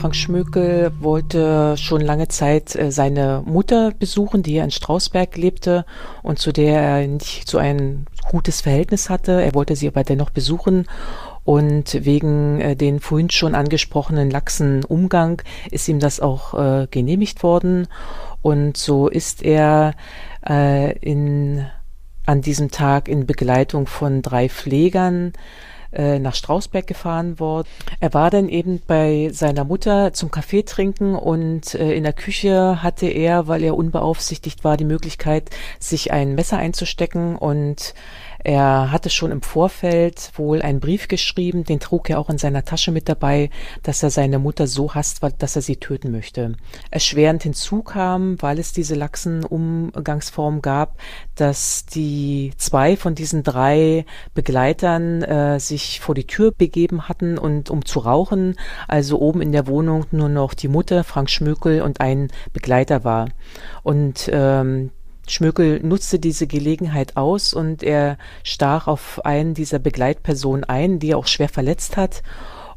Frank 0.02 0.16
Schmökel 0.16 0.90
wollte 0.98 1.76
schon 1.76 2.00
lange 2.00 2.26
Zeit 2.26 2.74
äh, 2.74 2.90
seine 2.90 3.44
Mutter 3.46 3.92
besuchen, 3.96 4.42
die 4.42 4.54
ja 4.54 4.64
in 4.64 4.72
Strausberg 4.72 5.36
lebte 5.36 5.84
und 6.24 6.40
zu 6.40 6.50
der 6.52 6.80
er 6.80 7.06
nicht 7.06 7.48
so 7.48 7.58
ein 7.58 8.06
gutes 8.28 8.62
Verhältnis 8.62 9.08
hatte. 9.08 9.40
Er 9.40 9.54
wollte 9.54 9.76
sie 9.76 9.86
aber 9.86 10.02
dennoch 10.02 10.30
besuchen 10.30 10.86
und 11.44 12.04
wegen 12.04 12.60
äh, 12.60 12.74
den 12.74 12.98
vorhin 12.98 13.30
schon 13.30 13.54
angesprochenen 13.54 14.28
laxen 14.28 14.84
Umgang 14.84 15.40
ist 15.70 15.88
ihm 15.88 16.00
das 16.00 16.18
auch 16.18 16.54
äh, 16.54 16.88
genehmigt 16.90 17.44
worden. 17.44 17.86
Und 18.42 18.76
so 18.76 19.08
ist 19.08 19.42
er 19.42 19.94
äh, 20.48 20.98
in, 20.98 21.66
an 22.26 22.42
diesem 22.42 22.70
Tag 22.70 23.08
in 23.08 23.26
Begleitung 23.26 23.86
von 23.86 24.20
drei 24.20 24.48
Pflegern 24.48 25.32
äh, 25.92 26.18
nach 26.18 26.34
Strausberg 26.34 26.86
gefahren 26.86 27.38
worden. 27.38 27.68
Er 28.00 28.14
war 28.14 28.30
dann 28.30 28.48
eben 28.48 28.80
bei 28.86 29.30
seiner 29.32 29.64
Mutter 29.64 30.12
zum 30.12 30.30
Kaffee 30.30 30.62
trinken 30.62 31.14
und 31.14 31.74
äh, 31.74 31.92
in 31.92 32.02
der 32.02 32.14
Küche 32.14 32.82
hatte 32.82 33.06
er, 33.06 33.46
weil 33.46 33.62
er 33.62 33.76
unbeaufsichtigt 33.76 34.64
war, 34.64 34.76
die 34.76 34.84
Möglichkeit, 34.84 35.50
sich 35.78 36.10
ein 36.10 36.34
Messer 36.34 36.56
einzustecken 36.56 37.36
und 37.36 37.94
er 38.44 38.90
hatte 38.90 39.10
schon 39.10 39.30
im 39.30 39.42
Vorfeld 39.42 40.32
wohl 40.36 40.62
einen 40.62 40.80
Brief 40.80 41.08
geschrieben, 41.08 41.64
den 41.64 41.80
trug 41.80 42.10
er 42.10 42.18
auch 42.18 42.28
in 42.28 42.38
seiner 42.38 42.64
Tasche 42.64 42.90
mit 42.90 43.08
dabei, 43.08 43.50
dass 43.82 44.02
er 44.02 44.10
seine 44.10 44.38
Mutter 44.38 44.66
so 44.66 44.94
hasst, 44.94 45.20
dass 45.38 45.56
er 45.56 45.62
sie 45.62 45.76
töten 45.76 46.10
möchte. 46.10 46.56
Erschwerend 46.90 47.42
hinzu 47.44 47.82
kam, 47.82 48.40
weil 48.42 48.58
es 48.58 48.72
diese 48.72 48.94
laxen 48.94 49.44
Umgangsform 49.44 50.62
gab, 50.62 50.98
dass 51.36 51.86
die 51.86 52.52
zwei 52.56 52.96
von 52.96 53.14
diesen 53.14 53.42
drei 53.42 54.04
Begleitern 54.34 55.22
äh, 55.22 55.60
sich 55.60 56.00
vor 56.00 56.14
die 56.14 56.26
Tür 56.26 56.52
begeben 56.52 57.08
hatten 57.08 57.38
und 57.38 57.70
um 57.70 57.84
zu 57.84 58.00
rauchen, 58.00 58.56
also 58.88 59.20
oben 59.20 59.40
in 59.40 59.52
der 59.52 59.66
Wohnung 59.66 60.06
nur 60.10 60.28
noch 60.28 60.54
die 60.54 60.68
Mutter, 60.68 61.04
Frank 61.04 61.30
Schmökel 61.30 61.82
und 61.82 62.00
ein 62.00 62.28
Begleiter 62.52 63.04
war. 63.04 63.28
Und 63.82 64.28
ähm, 64.32 64.90
Schmökel 65.28 65.80
nutzte 65.82 66.18
diese 66.18 66.46
Gelegenheit 66.46 67.16
aus 67.16 67.54
und 67.54 67.82
er 67.82 68.18
stach 68.42 68.86
auf 68.86 69.24
einen 69.24 69.54
dieser 69.54 69.78
Begleitpersonen 69.78 70.64
ein, 70.64 70.98
die 70.98 71.10
er 71.10 71.18
auch 71.18 71.26
schwer 71.26 71.48
verletzt 71.48 71.96
hat. 71.96 72.22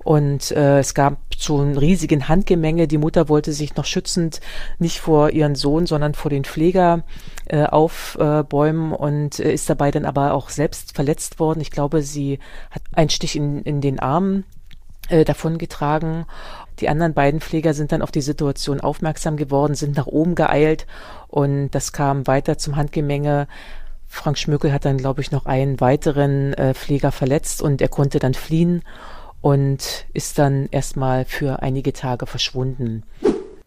Und 0.06 0.52
äh, 0.52 0.78
es 0.78 0.94
gab 0.94 1.18
so 1.36 1.60
einen 1.60 1.80
riesigen 1.80 2.28
Handgemenge. 2.28 2.88
Die 2.88 3.00
Mutter 3.00 3.28
wollte 3.28 3.54
sich 3.54 3.76
noch 3.76 3.86
schützend 3.86 4.40
nicht 4.78 5.00
vor 5.00 5.32
ihren 5.32 5.56
Sohn, 5.56 5.88
sondern 5.88 6.14
vor 6.14 6.30
den 6.30 6.46
Pfleger 6.46 7.04
äh, 7.48 7.64
aufbäumen 7.64 8.92
äh, 8.92 8.96
und 8.96 9.40
äh, 9.40 9.52
ist 9.52 9.68
dabei 9.68 9.90
dann 9.90 10.06
aber 10.06 10.36
auch 10.36 10.50
selbst 10.50 10.94
verletzt 10.94 11.40
worden. 11.40 11.60
Ich 11.60 11.72
glaube, 11.72 12.04
sie 12.04 12.38
hat 12.70 12.84
einen 12.94 13.10
Stich 13.10 13.36
in, 13.36 13.64
in 13.64 13.82
den 13.82 14.00
Arm 14.00 14.44
äh, 15.10 15.26
davongetragen. 15.26 16.26
Die 16.80 16.90
anderen 16.90 17.14
beiden 17.14 17.40
Pfleger 17.40 17.74
sind 17.74 17.92
dann 17.92 18.02
auf 18.02 18.12
die 18.12 18.22
Situation 18.22 18.82
aufmerksam 18.82 19.38
geworden, 19.38 19.76
sind 19.76 19.96
nach 19.96 20.08
oben 20.08 20.36
geeilt 20.36 20.86
und 21.28 21.70
das 21.72 21.94
kam 21.94 22.28
weiter 22.28 22.58
zum 22.58 22.76
Handgemenge. 22.76 23.48
Frank 24.08 24.38
Schmökel 24.38 24.72
hat 24.72 24.86
dann, 24.86 24.98
glaube 24.98 25.22
ich, 25.22 25.32
noch 25.32 25.46
einen 25.46 25.80
weiteren 25.80 26.54
äh, 26.54 26.74
Pfleger 26.74 27.12
verletzt 27.12 27.62
und 27.62 27.82
er 27.82 27.90
konnte 27.90 28.20
dann 28.20 28.34
fliehen 28.34 28.82
und 29.42 30.06
ist 30.14 30.40
dann 30.40 30.68
erstmal 30.72 31.26
für 31.26 31.62
einige 31.62 31.94
Tage 31.94 32.26
verschwunden. 32.26 33.04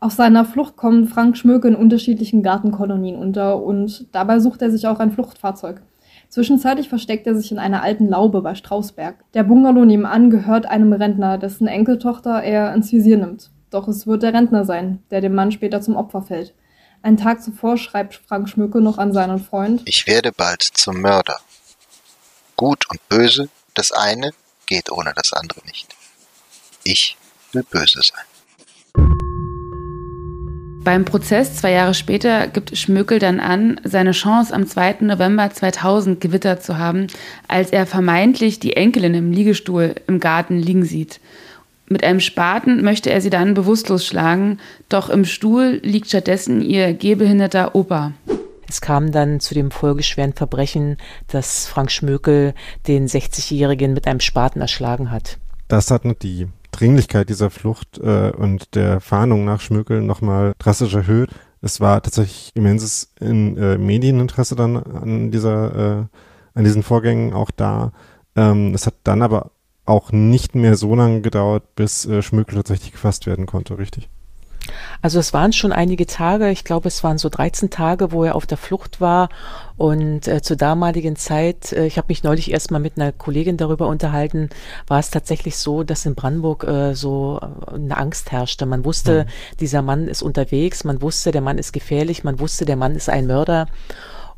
Auf 0.01 0.13
seiner 0.13 0.45
Flucht 0.45 0.77
kommt 0.77 1.11
Frank 1.11 1.37
Schmöke 1.37 1.69
in 1.69 1.75
unterschiedlichen 1.75 2.43
Gartenkolonien 2.43 3.17
unter 3.17 3.61
und 3.63 4.07
dabei 4.13 4.39
sucht 4.39 4.63
er 4.63 4.71
sich 4.71 4.87
auch 4.87 5.01
ein 5.01 5.11
Fluchtfahrzeug. 5.11 5.83
Zwischenzeitlich 6.29 6.89
versteckt 6.89 7.27
er 7.27 7.35
sich 7.35 7.51
in 7.51 7.59
einer 7.59 7.83
alten 7.83 8.09
Laube 8.09 8.43
bei 8.43 8.55
Strausberg. 8.55 9.17
Der 9.33 9.45
Bungalow 9.45 9.85
nebenan 9.85 10.31
gehört 10.31 10.67
einem 10.67 10.93
Rentner, 10.93 11.39
dessen 11.39 11.67
Enkeltochter 11.67 12.43
er 12.43 12.75
ins 12.75 12.93
Visier 12.93 13.17
nimmt. 13.17 13.51
Doch 13.71 13.89
es 13.89 14.07
wird 14.07 14.23
der 14.23 14.35
Rentner 14.35 14.65
sein, 14.65 15.03
der 15.11 15.21
dem 15.21 15.35
Mann 15.35 15.53
später 15.53 15.81
zum 15.81 15.97
Opfer 15.97 16.23
fällt. 16.23 16.55
Einen 17.03 17.17
Tag 17.17 17.43
zuvor 17.43 17.79
schreibt 17.79 18.15
Frank 18.15 18.49
Schmücke 18.49 18.81
noch 18.81 18.99
an 18.99 19.13
seinen 19.13 19.39
Freund 19.39 19.83
Ich 19.85 20.07
werde 20.07 20.33
bald 20.33 20.63
zum 20.63 21.01
Mörder. 21.01 21.39
Gut 22.57 22.91
und 22.91 23.09
böse, 23.09 23.49
das 23.75 23.93
eine 23.93 24.33
geht 24.67 24.91
ohne 24.91 25.13
das 25.15 25.33
andere 25.33 25.61
nicht. 25.65 25.95
Ich 26.83 27.17
will 27.53 27.63
böse 27.63 28.01
sein. 28.03 29.19
Beim 30.89 31.05
Prozess 31.05 31.55
zwei 31.55 31.73
Jahre 31.73 31.93
später 31.93 32.47
gibt 32.47 32.75
Schmökel 32.79 33.19
dann 33.19 33.41
an, 33.41 33.79
seine 33.85 34.13
Chance 34.13 34.55
am 34.55 34.67
2. 34.67 35.01
November 35.01 35.51
2000 35.51 36.19
gewittert 36.19 36.63
zu 36.63 36.79
haben, 36.79 37.09
als 37.47 37.69
er 37.69 37.85
vermeintlich 37.85 38.59
die 38.59 38.75
Enkelin 38.75 39.13
im 39.13 39.31
Liegestuhl 39.31 39.97
im 40.07 40.19
Garten 40.19 40.59
liegen 40.59 40.87
sieht. 40.87 41.21
Mit 41.89 42.05
einem 42.05 42.21
Spaten 42.21 42.83
möchte 42.83 43.11
er 43.11 43.21
sie 43.21 43.29
dann 43.29 43.53
bewusstlos 43.53 44.07
schlagen, 44.07 44.61
doch 44.89 45.11
im 45.11 45.27
Stuhl 45.27 45.79
liegt 45.83 46.09
stattdessen 46.09 46.63
ihr 46.63 46.95
gehbehinderter 46.95 47.75
Opa. 47.75 48.13
Es 48.67 48.81
kam 48.81 49.13
dann 49.13 49.41
zu 49.41 49.53
dem 49.53 49.71
folgeschweren 49.71 50.33
Verbrechen, 50.33 50.97
dass 51.27 51.67
Frank 51.67 51.91
Schmökel 51.91 52.55
den 52.87 53.09
60-Jährigen 53.09 53.93
mit 53.93 54.07
einem 54.07 54.21
Spaten 54.21 54.63
erschlagen 54.63 55.11
hat. 55.11 55.37
Das 55.69 55.91
hat 55.91 56.05
die 56.23 56.49
Dringlichkeit 56.79 57.29
dieser 57.29 57.51
Flucht 57.51 57.99
äh, 57.99 58.31
und 58.31 58.75
der 58.75 59.01
Fahndung 59.01 59.45
nach 59.45 59.61
Schmökel 59.61 60.01
nochmal 60.01 60.53
drastisch 60.59 60.95
erhöht. 60.95 61.31
Es 61.61 61.81
war 61.81 62.01
tatsächlich 62.03 62.53
immenses 62.55 63.13
in, 63.21 63.57
äh, 63.57 63.79
Medieninteresse 63.79 64.55
dann 64.55 64.77
an 64.77 65.31
dieser, 65.33 65.75
äh, 65.75 66.05
an 66.55 66.65
diesen 66.65 66.85
Vorgängen 66.85 67.33
auch 67.33 67.51
da. 67.51 67.93
Ähm, 68.37 68.75
es 68.75 68.87
hat 68.87 68.95
dann 69.03 69.23
aber 69.23 69.51
auch 69.87 70.13
nicht 70.13 70.55
mehr 70.55 70.77
so 70.77 70.95
lange 70.95 71.21
gedauert, 71.21 71.75
bis 71.75 72.07
äh, 72.07 72.23
Schmökel 72.23 72.57
tatsächlich 72.57 72.93
gefasst 72.93 73.27
werden 73.27 73.47
konnte, 73.47 73.79
richtig? 73.79 74.09
Also 75.03 75.19
es 75.19 75.33
waren 75.33 75.53
schon 75.53 75.73
einige 75.73 76.07
Tage, 76.07 76.51
ich 76.51 76.65
glaube 76.65 76.89
es 76.89 77.05
waren 77.05 77.19
so 77.19 77.29
13 77.29 77.71
Tage, 77.71 78.13
wo 78.13 78.25
er 78.25 78.35
auf 78.35 78.47
der 78.47 78.59
Flucht 78.59 79.01
war 79.01 79.29
und 79.77 80.27
äh, 80.27 80.43
zur 80.43 80.57
damaligen 80.57 81.15
Zeit, 81.17 81.73
äh, 81.73 81.87
ich 81.87 81.99
habe 81.99 82.07
mich 82.09 82.25
neulich 82.25 82.51
erst 82.51 82.71
mal 82.71 82.81
mit 82.81 82.97
einer 82.97 83.13
Kollegin 83.13 83.57
darüber 83.57 83.87
unterhalten, 83.87 84.51
war 84.89 84.99
es 84.99 85.11
tatsächlich 85.11 85.57
so, 85.57 85.85
dass 85.85 86.05
in 86.05 86.17
Brandenburg 86.17 86.65
äh, 86.65 86.95
so 86.95 87.41
äh, 87.41 87.75
eine 87.75 87.97
Angst 87.97 88.33
herrschte. 88.33 88.67
Man 88.67 88.85
wusste, 88.85 89.25
mhm. 89.25 89.57
dieser 89.61 89.83
Mann 89.83 90.09
ist 90.09 90.23
unterwegs, 90.23 90.83
man 90.83 91.01
wusste, 91.01 91.31
der 91.31 91.43
Mann 91.43 91.59
ist 91.59 91.73
gefährlich, 91.73 92.25
man 92.25 92.41
wusste, 92.41 92.65
der 92.65 92.77
Mann 92.77 92.97
ist 92.97 93.09
ein 93.09 93.29
Mörder. 93.29 93.69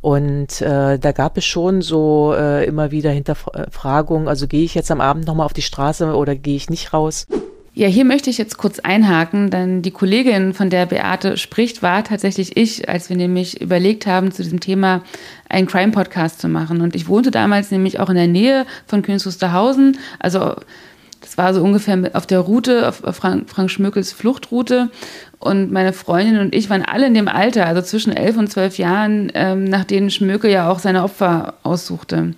Und 0.03 0.63
äh, 0.63 0.99
da 0.99 1.13
gab 1.13 1.37
es 1.37 1.45
schon 1.45 1.83
so 1.83 2.35
äh, 2.35 2.65
immer 2.65 2.91
wieder 2.91 3.11
Hinterfragungen, 3.11 4.29
also 4.29 4.47
gehe 4.47 4.65
ich 4.65 4.75
jetzt 4.75 4.91
am 4.91 5.01
Abend 5.01 5.27
nochmal 5.27 5.47
auf 5.47 5.53
die 5.53 5.63
Straße 5.63 6.15
oder 6.15 6.37
gehe 6.37 6.57
ich 6.57 6.71
nicht 6.71 6.93
raus? 6.93 7.27
Ja, 7.81 7.89
hier 7.89 8.05
möchte 8.05 8.29
ich 8.29 8.37
jetzt 8.37 8.59
kurz 8.59 8.79
einhaken, 8.79 9.49
denn 9.49 9.81
die 9.81 9.91
Kollegin, 9.91 10.53
von 10.53 10.69
der 10.69 10.85
Beate 10.85 11.39
spricht, 11.39 11.83
war 11.83 12.05
tatsächlich 12.05 12.59
ich, 12.59 12.91
als 12.91 13.09
wir 13.09 13.17
nämlich 13.17 13.63
überlegt 13.63 14.07
haben, 14.07 14.33
zu 14.33 14.43
diesem 14.43 14.61
Thema 14.61 15.03
einen 15.49 15.67
Crime-Podcast 15.67 16.43
zu 16.43 16.49
machen. 16.49 16.83
Und 16.83 16.95
ich 16.95 17.09
wohnte 17.09 17.31
damals 17.31 17.71
nämlich 17.71 17.99
auch 17.99 18.11
in 18.11 18.17
der 18.17 18.27
Nähe 18.27 18.67
von 18.87 19.01
Königs 19.01 19.27
also 20.19 20.57
das 21.23 21.39
war 21.39 21.55
so 21.55 21.63
ungefähr 21.63 22.11
auf 22.13 22.27
der 22.27 22.41
Route, 22.41 22.87
auf 22.87 23.17
Frank, 23.17 23.49
Frank 23.49 23.71
Schmökels 23.71 24.13
Fluchtroute. 24.13 24.91
Und 25.39 25.73
meine 25.73 25.95
Freundin 25.95 26.39
und 26.39 26.55
ich 26.55 26.69
waren 26.69 26.85
alle 26.85 27.07
in 27.07 27.15
dem 27.15 27.29
Alter, 27.29 27.65
also 27.65 27.81
zwischen 27.81 28.15
elf 28.15 28.37
und 28.37 28.53
zwölf 28.53 28.77
Jahren, 28.77 29.33
ähm, 29.33 29.65
nach 29.65 29.85
denen 29.85 30.11
Schmökel 30.11 30.51
ja 30.51 30.71
auch 30.71 30.81
seine 30.81 31.03
Opfer 31.03 31.55
aussuchte. 31.63 32.35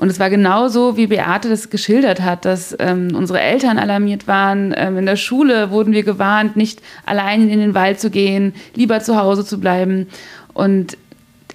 Und 0.00 0.08
es 0.08 0.18
war 0.18 0.30
genauso, 0.30 0.96
wie 0.96 1.08
Beate 1.08 1.50
das 1.50 1.68
geschildert 1.68 2.22
hat, 2.22 2.46
dass 2.46 2.74
ähm, 2.78 3.14
unsere 3.14 3.38
Eltern 3.38 3.78
alarmiert 3.78 4.26
waren. 4.26 4.72
Ähm, 4.74 4.96
in 4.96 5.04
der 5.04 5.16
Schule 5.16 5.70
wurden 5.70 5.92
wir 5.92 6.04
gewarnt, 6.04 6.56
nicht 6.56 6.80
allein 7.04 7.50
in 7.50 7.60
den 7.60 7.74
Wald 7.74 8.00
zu 8.00 8.08
gehen, 8.08 8.54
lieber 8.74 9.00
zu 9.00 9.18
Hause 9.18 9.44
zu 9.44 9.60
bleiben. 9.60 10.08
Und 10.54 10.96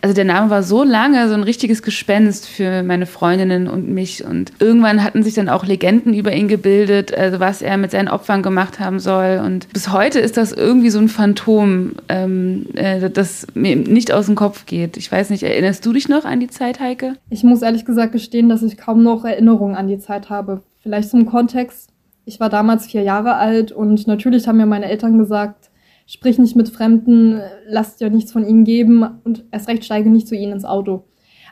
also 0.05 0.13
der 0.13 0.25
Name 0.25 0.51
war 0.51 0.61
so 0.61 0.83
lange 0.83 1.27
so 1.29 1.33
ein 1.33 1.41
richtiges 1.41 1.81
Gespenst 1.81 2.47
für 2.47 2.83
meine 2.83 3.07
Freundinnen 3.07 3.67
und 3.67 3.89
mich. 3.89 4.23
Und 4.23 4.53
irgendwann 4.59 5.03
hatten 5.03 5.23
sich 5.23 5.33
dann 5.33 5.49
auch 5.49 5.65
Legenden 5.65 6.13
über 6.13 6.31
ihn 6.31 6.47
gebildet, 6.47 7.11
also 7.11 7.39
was 7.39 7.63
er 7.63 7.75
mit 7.77 7.89
seinen 7.89 8.07
Opfern 8.07 8.43
gemacht 8.43 8.79
haben 8.79 8.99
soll. 8.99 9.41
Und 9.43 9.67
bis 9.73 9.91
heute 9.91 10.19
ist 10.19 10.37
das 10.37 10.51
irgendwie 10.51 10.91
so 10.91 10.99
ein 10.99 11.07
Phantom, 11.07 11.93
ähm, 12.07 12.67
äh, 12.75 13.09
das 13.09 13.47
mir 13.55 13.75
nicht 13.75 14.11
aus 14.11 14.27
dem 14.27 14.35
Kopf 14.35 14.67
geht. 14.67 14.95
Ich 14.95 15.11
weiß 15.11 15.31
nicht, 15.31 15.41
erinnerst 15.41 15.83
du 15.83 15.91
dich 15.91 16.07
noch 16.07 16.23
an 16.23 16.39
die 16.39 16.49
Zeit, 16.49 16.79
Heike? 16.79 17.15
Ich 17.31 17.43
muss 17.43 17.63
ehrlich 17.63 17.83
gesagt 17.83 18.11
gestehen, 18.11 18.47
dass 18.47 18.61
ich 18.61 18.77
kaum 18.77 19.01
noch 19.01 19.25
Erinnerungen 19.25 19.75
an 19.75 19.87
die 19.87 19.97
Zeit 19.97 20.29
habe. 20.29 20.61
Vielleicht 20.83 21.09
zum 21.09 21.25
Kontext. 21.25 21.89
Ich 22.25 22.39
war 22.39 22.51
damals 22.51 22.85
vier 22.85 23.01
Jahre 23.01 23.37
alt 23.37 23.71
und 23.71 24.05
natürlich 24.05 24.47
haben 24.47 24.57
mir 24.57 24.67
meine 24.67 24.85
Eltern 24.85 25.17
gesagt, 25.17 25.71
sprich 26.05 26.37
nicht 26.37 26.55
mit 26.55 26.69
Fremden, 26.69 27.41
lass 27.67 27.97
dir 27.97 28.09
nichts 28.09 28.31
von 28.31 28.45
ihnen 28.45 28.63
geben 28.63 29.05
und 29.23 29.45
erst 29.51 29.67
recht 29.67 29.85
steige 29.85 30.09
nicht 30.09 30.27
zu 30.27 30.35
ihnen 30.35 30.53
ins 30.53 30.65
Auto. 30.65 31.05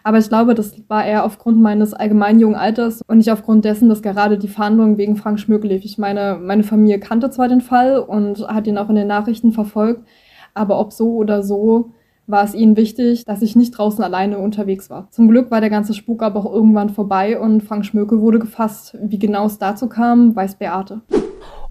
Aber 0.03 0.17
ich 0.17 0.27
glaube, 0.27 0.53
das 0.53 0.75
war 0.89 1.05
eher 1.05 1.25
aufgrund 1.25 1.61
meines 1.61 1.93
allgemein 1.93 2.39
jungen 2.39 2.55
Alters 2.55 3.01
und 3.07 3.17
nicht 3.17 3.31
aufgrund 3.31 3.63
dessen, 3.63 3.87
dass 3.87 4.01
gerade 4.01 4.37
die 4.37 4.49
Fahndung 4.49 4.97
wegen 4.97 5.15
Frank 5.15 5.39
Schmökel 5.39 5.71
lief. 5.71 5.85
Ich 5.85 5.97
meine, 5.97 6.37
meine 6.41 6.63
Familie 6.63 6.99
kannte 6.99 7.29
zwar 7.29 7.47
den 7.47 7.61
Fall 7.61 7.99
und 7.99 8.45
hat 8.47 8.67
ihn 8.67 8.77
auch 8.77 8.89
in 8.89 8.95
den 8.95 9.07
Nachrichten 9.07 9.53
verfolgt, 9.53 10.05
aber 10.53 10.79
ob 10.79 10.91
so 10.91 11.15
oder 11.15 11.41
so, 11.41 11.91
war 12.25 12.43
es 12.43 12.53
ihnen 12.53 12.77
wichtig, 12.77 13.25
dass 13.25 13.41
ich 13.41 13.55
nicht 13.55 13.71
draußen 13.71 14.03
alleine 14.03 14.37
unterwegs 14.37 14.89
war. 14.89 15.09
Zum 15.11 15.27
Glück 15.27 15.51
war 15.51 15.59
der 15.59 15.69
ganze 15.69 15.93
Spuk 15.93 16.23
aber 16.23 16.39
auch 16.39 16.53
irgendwann 16.53 16.89
vorbei 16.89 17.39
und 17.39 17.61
Frank 17.63 17.85
Schmökel 17.85 18.21
wurde 18.21 18.39
gefasst. 18.39 18.97
Wie 19.01 19.19
genau 19.19 19.45
es 19.45 19.57
dazu 19.57 19.87
kam, 19.87 20.35
weiß 20.35 20.55
Beate. 20.55 21.01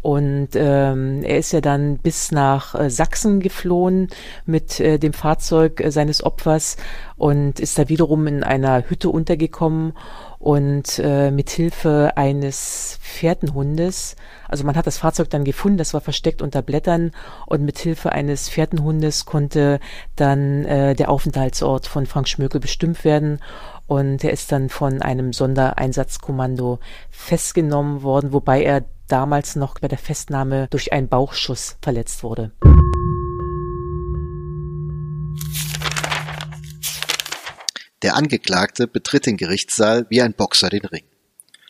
Und 0.02 0.48
ähm, 0.54 1.22
er 1.22 1.38
ist 1.38 1.52
ja 1.52 1.60
dann 1.60 1.98
bis 1.98 2.32
nach 2.32 2.74
äh, 2.74 2.90
Sachsen 2.90 3.38
geflohen 3.38 4.08
mit 4.44 4.80
äh, 4.80 4.98
dem 4.98 5.12
Fahrzeug 5.12 5.80
äh, 5.80 5.92
seines 5.92 6.24
Opfers 6.24 6.76
und 7.16 7.60
ist 7.60 7.78
da 7.78 7.88
wiederum 7.88 8.26
in 8.26 8.42
einer 8.42 8.90
Hütte 8.90 9.10
untergekommen 9.10 9.92
und 10.40 10.98
äh, 10.98 11.30
mit 11.30 11.50
Hilfe 11.50 12.14
eines 12.16 12.98
Fährtenhundes, 13.00 14.16
also 14.48 14.64
man 14.64 14.74
hat 14.74 14.88
das 14.88 14.98
Fahrzeug 14.98 15.30
dann 15.30 15.44
gefunden, 15.44 15.78
das 15.78 15.94
war 15.94 16.00
versteckt 16.00 16.42
unter 16.42 16.62
Blättern 16.62 17.12
und 17.46 17.64
mit 17.64 17.78
Hilfe 17.78 18.10
eines 18.10 18.48
Fährtenhundes 18.48 19.24
konnte 19.24 19.78
dann 20.16 20.64
äh, 20.64 20.96
der 20.96 21.10
Aufenthaltsort 21.10 21.86
von 21.86 22.06
Frank 22.06 22.26
Schmökel 22.26 22.60
bestimmt 22.60 23.04
werden 23.04 23.38
und 23.92 24.24
er 24.24 24.32
ist 24.32 24.50
dann 24.52 24.70
von 24.70 25.02
einem 25.02 25.34
Sondereinsatzkommando 25.34 26.78
festgenommen 27.10 28.02
worden, 28.02 28.32
wobei 28.32 28.64
er 28.64 28.86
damals 29.06 29.54
noch 29.54 29.78
bei 29.80 29.88
der 29.88 29.98
Festnahme 29.98 30.66
durch 30.70 30.94
einen 30.94 31.08
Bauchschuss 31.08 31.76
verletzt 31.82 32.22
wurde. 32.22 32.52
Der 38.00 38.16
Angeklagte 38.16 38.86
betritt 38.86 39.26
den 39.26 39.36
Gerichtssaal 39.36 40.06
wie 40.08 40.22
ein 40.22 40.32
Boxer 40.32 40.70
den 40.70 40.86
Ring. 40.86 41.04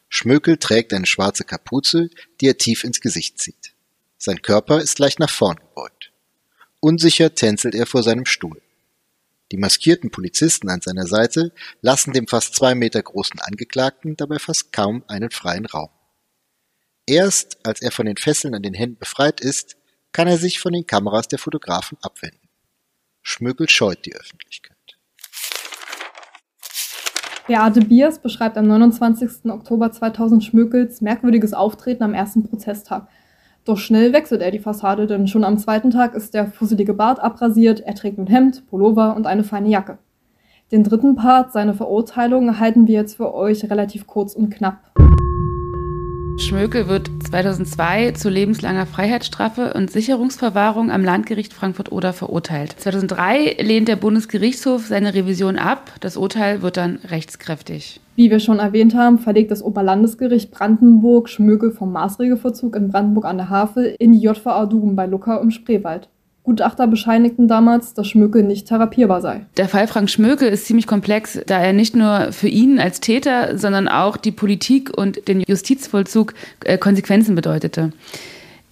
Schmökel 0.09 0.59
trägt 0.59 0.95
eine 0.95 1.07
schwarze 1.07 1.43
Kapuze, 1.43 2.09
die 2.41 2.47
er 2.47 2.57
tief 2.57 2.85
ins 2.85 3.01
Gesicht 3.01 3.41
zieht. 3.41 3.75
Sein 4.17 4.43
Körper 4.43 4.81
ist 4.81 5.01
leicht 5.01 5.19
nach 5.19 5.31
vorn 5.31 5.57
gebeugt. 5.57 6.13
Unsicher 6.79 7.35
tänzelt 7.35 7.75
er 7.75 7.87
vor 7.87 8.05
seinem 8.05 8.27
Stuhl. 8.27 8.62
Die 9.53 9.59
maskierten 9.59 10.11
Polizisten 10.11 10.71
an 10.71 10.81
seiner 10.81 11.07
Seite 11.07 11.53
lassen 11.83 12.15
dem 12.15 12.27
fast 12.27 12.55
zwei 12.55 12.75
Meter 12.75 13.03
großen 13.03 13.39
Angeklagten 13.39 14.17
dabei 14.17 14.39
fast 14.39 14.73
kaum 14.73 15.05
einen 15.09 15.31
freien 15.31 15.67
Raum. 15.67 15.91
Erst 17.07 17.59
als 17.67 17.83
er 17.83 17.93
von 17.93 18.07
den 18.07 18.17
Fesseln 18.17 18.55
an 18.55 18.63
den 18.63 18.73
Händen 18.73 18.97
befreit 18.97 19.43
ist, 19.43 19.77
kann 20.11 20.27
er 20.27 20.39
sich 20.39 20.59
von 20.59 20.73
den 20.73 20.87
Kameras 20.87 21.29
der 21.29 21.39
Fotografen 21.39 21.99
abwenden. 22.01 22.49
Schmökel 23.21 23.69
scheut 23.69 24.07
die 24.07 24.15
Öffentlichkeit. 24.15 24.77
Beate 27.47 27.83
Biers 27.83 28.21
beschreibt 28.21 28.57
am 28.57 28.67
29. 28.69 29.51
Oktober 29.51 29.93
2000 29.93 30.45
Schmökels 30.45 31.03
merkwürdiges 31.03 31.53
Auftreten 31.53 32.05
am 32.05 32.15
ersten 32.15 32.49
Prozesstag. 32.49 33.07
Doch 33.65 33.79
schnell 33.79 34.13
wechselt 34.13 34.43
er 34.43 34.51
die 34.51 34.59
Fassade, 34.59 35.07
denn 35.07 35.29
schon 35.29 35.45
am 35.45 35.57
zweiten 35.57 35.91
Tag 35.91 36.15
ist 36.15 36.35
der 36.35 36.47
fusselige 36.47 36.95
Bart 36.95 37.21
abrasiert, 37.21 37.81
er 37.81 37.95
trägt 37.95 38.19
nun 38.19 38.27
Hemd, 38.27 38.67
Pullover 38.69 39.15
und 39.15 39.27
eine 39.27 39.45
feine 39.45 39.69
Jacke. 39.69 39.99
Den 40.73 40.83
dritten 40.83 41.15
Part, 41.15 41.53
seine 41.53 41.75
Verurteilung, 41.75 42.59
halten 42.59 42.89
wir 42.89 42.95
jetzt 42.95 43.17
für 43.17 43.33
euch 43.35 43.71
relativ 43.71 44.07
kurz 44.09 44.35
und 44.35 44.51
knapp. 44.51 44.93
Schmökel 46.39 46.89
wird 46.89 47.11
2002 47.25 48.13
zu 48.13 48.29
lebenslanger 48.29 48.87
Freiheitsstrafe 48.87 49.75
und 49.75 49.91
Sicherungsverwahrung 49.91 50.91
am 50.91 51.05
Landgericht 51.05 51.53
Frankfurt-Oder 51.53 52.13
verurteilt. 52.13 52.75
2003 52.79 53.57
lehnt 53.61 53.89
der 53.89 53.97
Bundesgerichtshof 53.97 54.87
seine 54.87 55.15
Revision 55.15 55.57
ab. 55.57 55.93
Das 56.01 56.17
Urteil 56.17 56.63
wird 56.63 56.77
dann 56.77 56.97
rechtskräftig. 57.09 58.01
Wie 58.17 58.31
wir 58.31 58.41
schon 58.41 58.59
erwähnt 58.59 58.95
haben, 58.95 59.19
verlegt 59.19 59.51
das 59.51 59.63
Oberlandesgericht 59.63 60.51
Brandenburg 60.51 61.29
Schmökel 61.29 61.71
vom 61.71 61.93
Maßregelvollzug 61.93 62.77
in 62.77 62.89
Brandenburg 62.91 63.25
an 63.25 63.37
der 63.37 63.51
Havel 63.51 63.95
in 63.99 64.13
die 64.13 64.21
JVA 64.21 64.67
Duben 64.67 64.97
bei 64.97 65.07
Lucca 65.07 65.39
im 65.39 65.51
Spreewald. 65.51 66.09
Gutachter 66.45 66.89
bescheinigten 66.89 67.47
damals, 67.47 67.95
dass 67.95 68.09
Schmökel 68.09 68.43
nicht 68.43 68.67
therapierbar 68.67 69.21
sei. 69.21 69.47
Der 69.57 69.69
Fall 69.69 69.87
Frank 69.87 70.11
Schmökel 70.11 70.49
ist 70.49 70.67
ziemlich 70.67 70.89
komplex, 70.89 71.39
da 71.47 71.61
er 71.61 71.73
nicht 71.73 71.95
nur 71.95 72.33
für 72.33 72.49
ihn 72.49 72.81
als 72.81 72.99
Täter, 72.99 73.57
sondern 73.59 73.87
auch 73.87 74.17
die 74.17 74.33
Politik 74.33 74.91
und 74.97 75.29
den 75.29 75.43
Justizvollzug 75.43 76.35
äh, 76.65 76.79
Konsequenzen 76.79 77.37
bedeutete. 77.37 77.93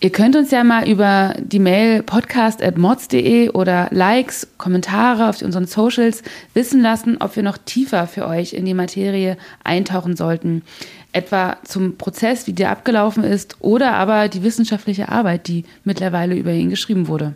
Ihr 0.03 0.11
könnt 0.11 0.35
uns 0.35 0.51
ja 0.51 0.65
mal 0.65 0.89
über 0.89 1.35
die 1.39 1.59
Mail 1.59 2.03
podcast.mods.de 2.03 3.51
oder 3.51 3.89
Likes, 3.91 4.49
Kommentare 4.57 5.29
auf 5.29 5.43
unseren 5.43 5.67
Socials 5.67 6.23
wissen 6.55 6.81
lassen, 6.81 7.19
ob 7.21 7.37
wir 7.37 7.43
noch 7.43 7.59
tiefer 7.59 8.07
für 8.07 8.27
euch 8.27 8.55
in 8.55 8.65
die 8.65 8.73
Materie 8.73 9.37
eintauchen 9.63 10.17
sollten. 10.17 10.63
Etwa 11.13 11.59
zum 11.65 11.99
Prozess, 11.99 12.47
wie 12.47 12.55
der 12.55 12.71
abgelaufen 12.71 13.25
ist, 13.25 13.59
oder 13.61 13.93
aber 13.93 14.29
die 14.29 14.43
wissenschaftliche 14.43 15.11
Arbeit, 15.11 15.49
die 15.49 15.65
mittlerweile 15.85 16.35
über 16.35 16.53
ihn 16.53 16.71
geschrieben 16.71 17.07
wurde. 17.07 17.35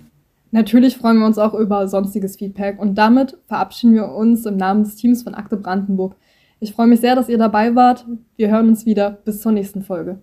Natürlich 0.54 0.96
freuen 0.96 1.18
wir 1.18 1.26
uns 1.26 1.36
auch 1.36 1.52
über 1.52 1.88
sonstiges 1.88 2.36
Feedback 2.36 2.78
und 2.78 2.94
damit 2.94 3.36
verabschieden 3.48 3.92
wir 3.92 4.10
uns 4.10 4.46
im 4.46 4.56
Namen 4.56 4.84
des 4.84 4.94
Teams 4.94 5.24
von 5.24 5.34
Akte 5.34 5.56
Brandenburg. 5.56 6.14
Ich 6.60 6.74
freue 6.74 6.86
mich 6.86 7.00
sehr, 7.00 7.16
dass 7.16 7.28
ihr 7.28 7.38
dabei 7.38 7.74
wart. 7.74 8.06
Wir 8.36 8.52
hören 8.52 8.68
uns 8.68 8.86
wieder. 8.86 9.10
Bis 9.24 9.40
zur 9.40 9.50
nächsten 9.50 9.82
Folge. 9.82 10.20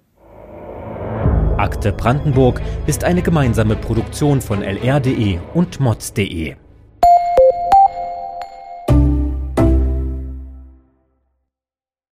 Akte 1.58 1.92
Brandenburg 1.92 2.62
ist 2.88 3.04
eine 3.04 3.22
gemeinsame 3.22 3.76
Produktion 3.76 4.40
von 4.40 4.62
lr.de 4.62 5.38
und 5.54 5.82
mods.de. 5.82 6.56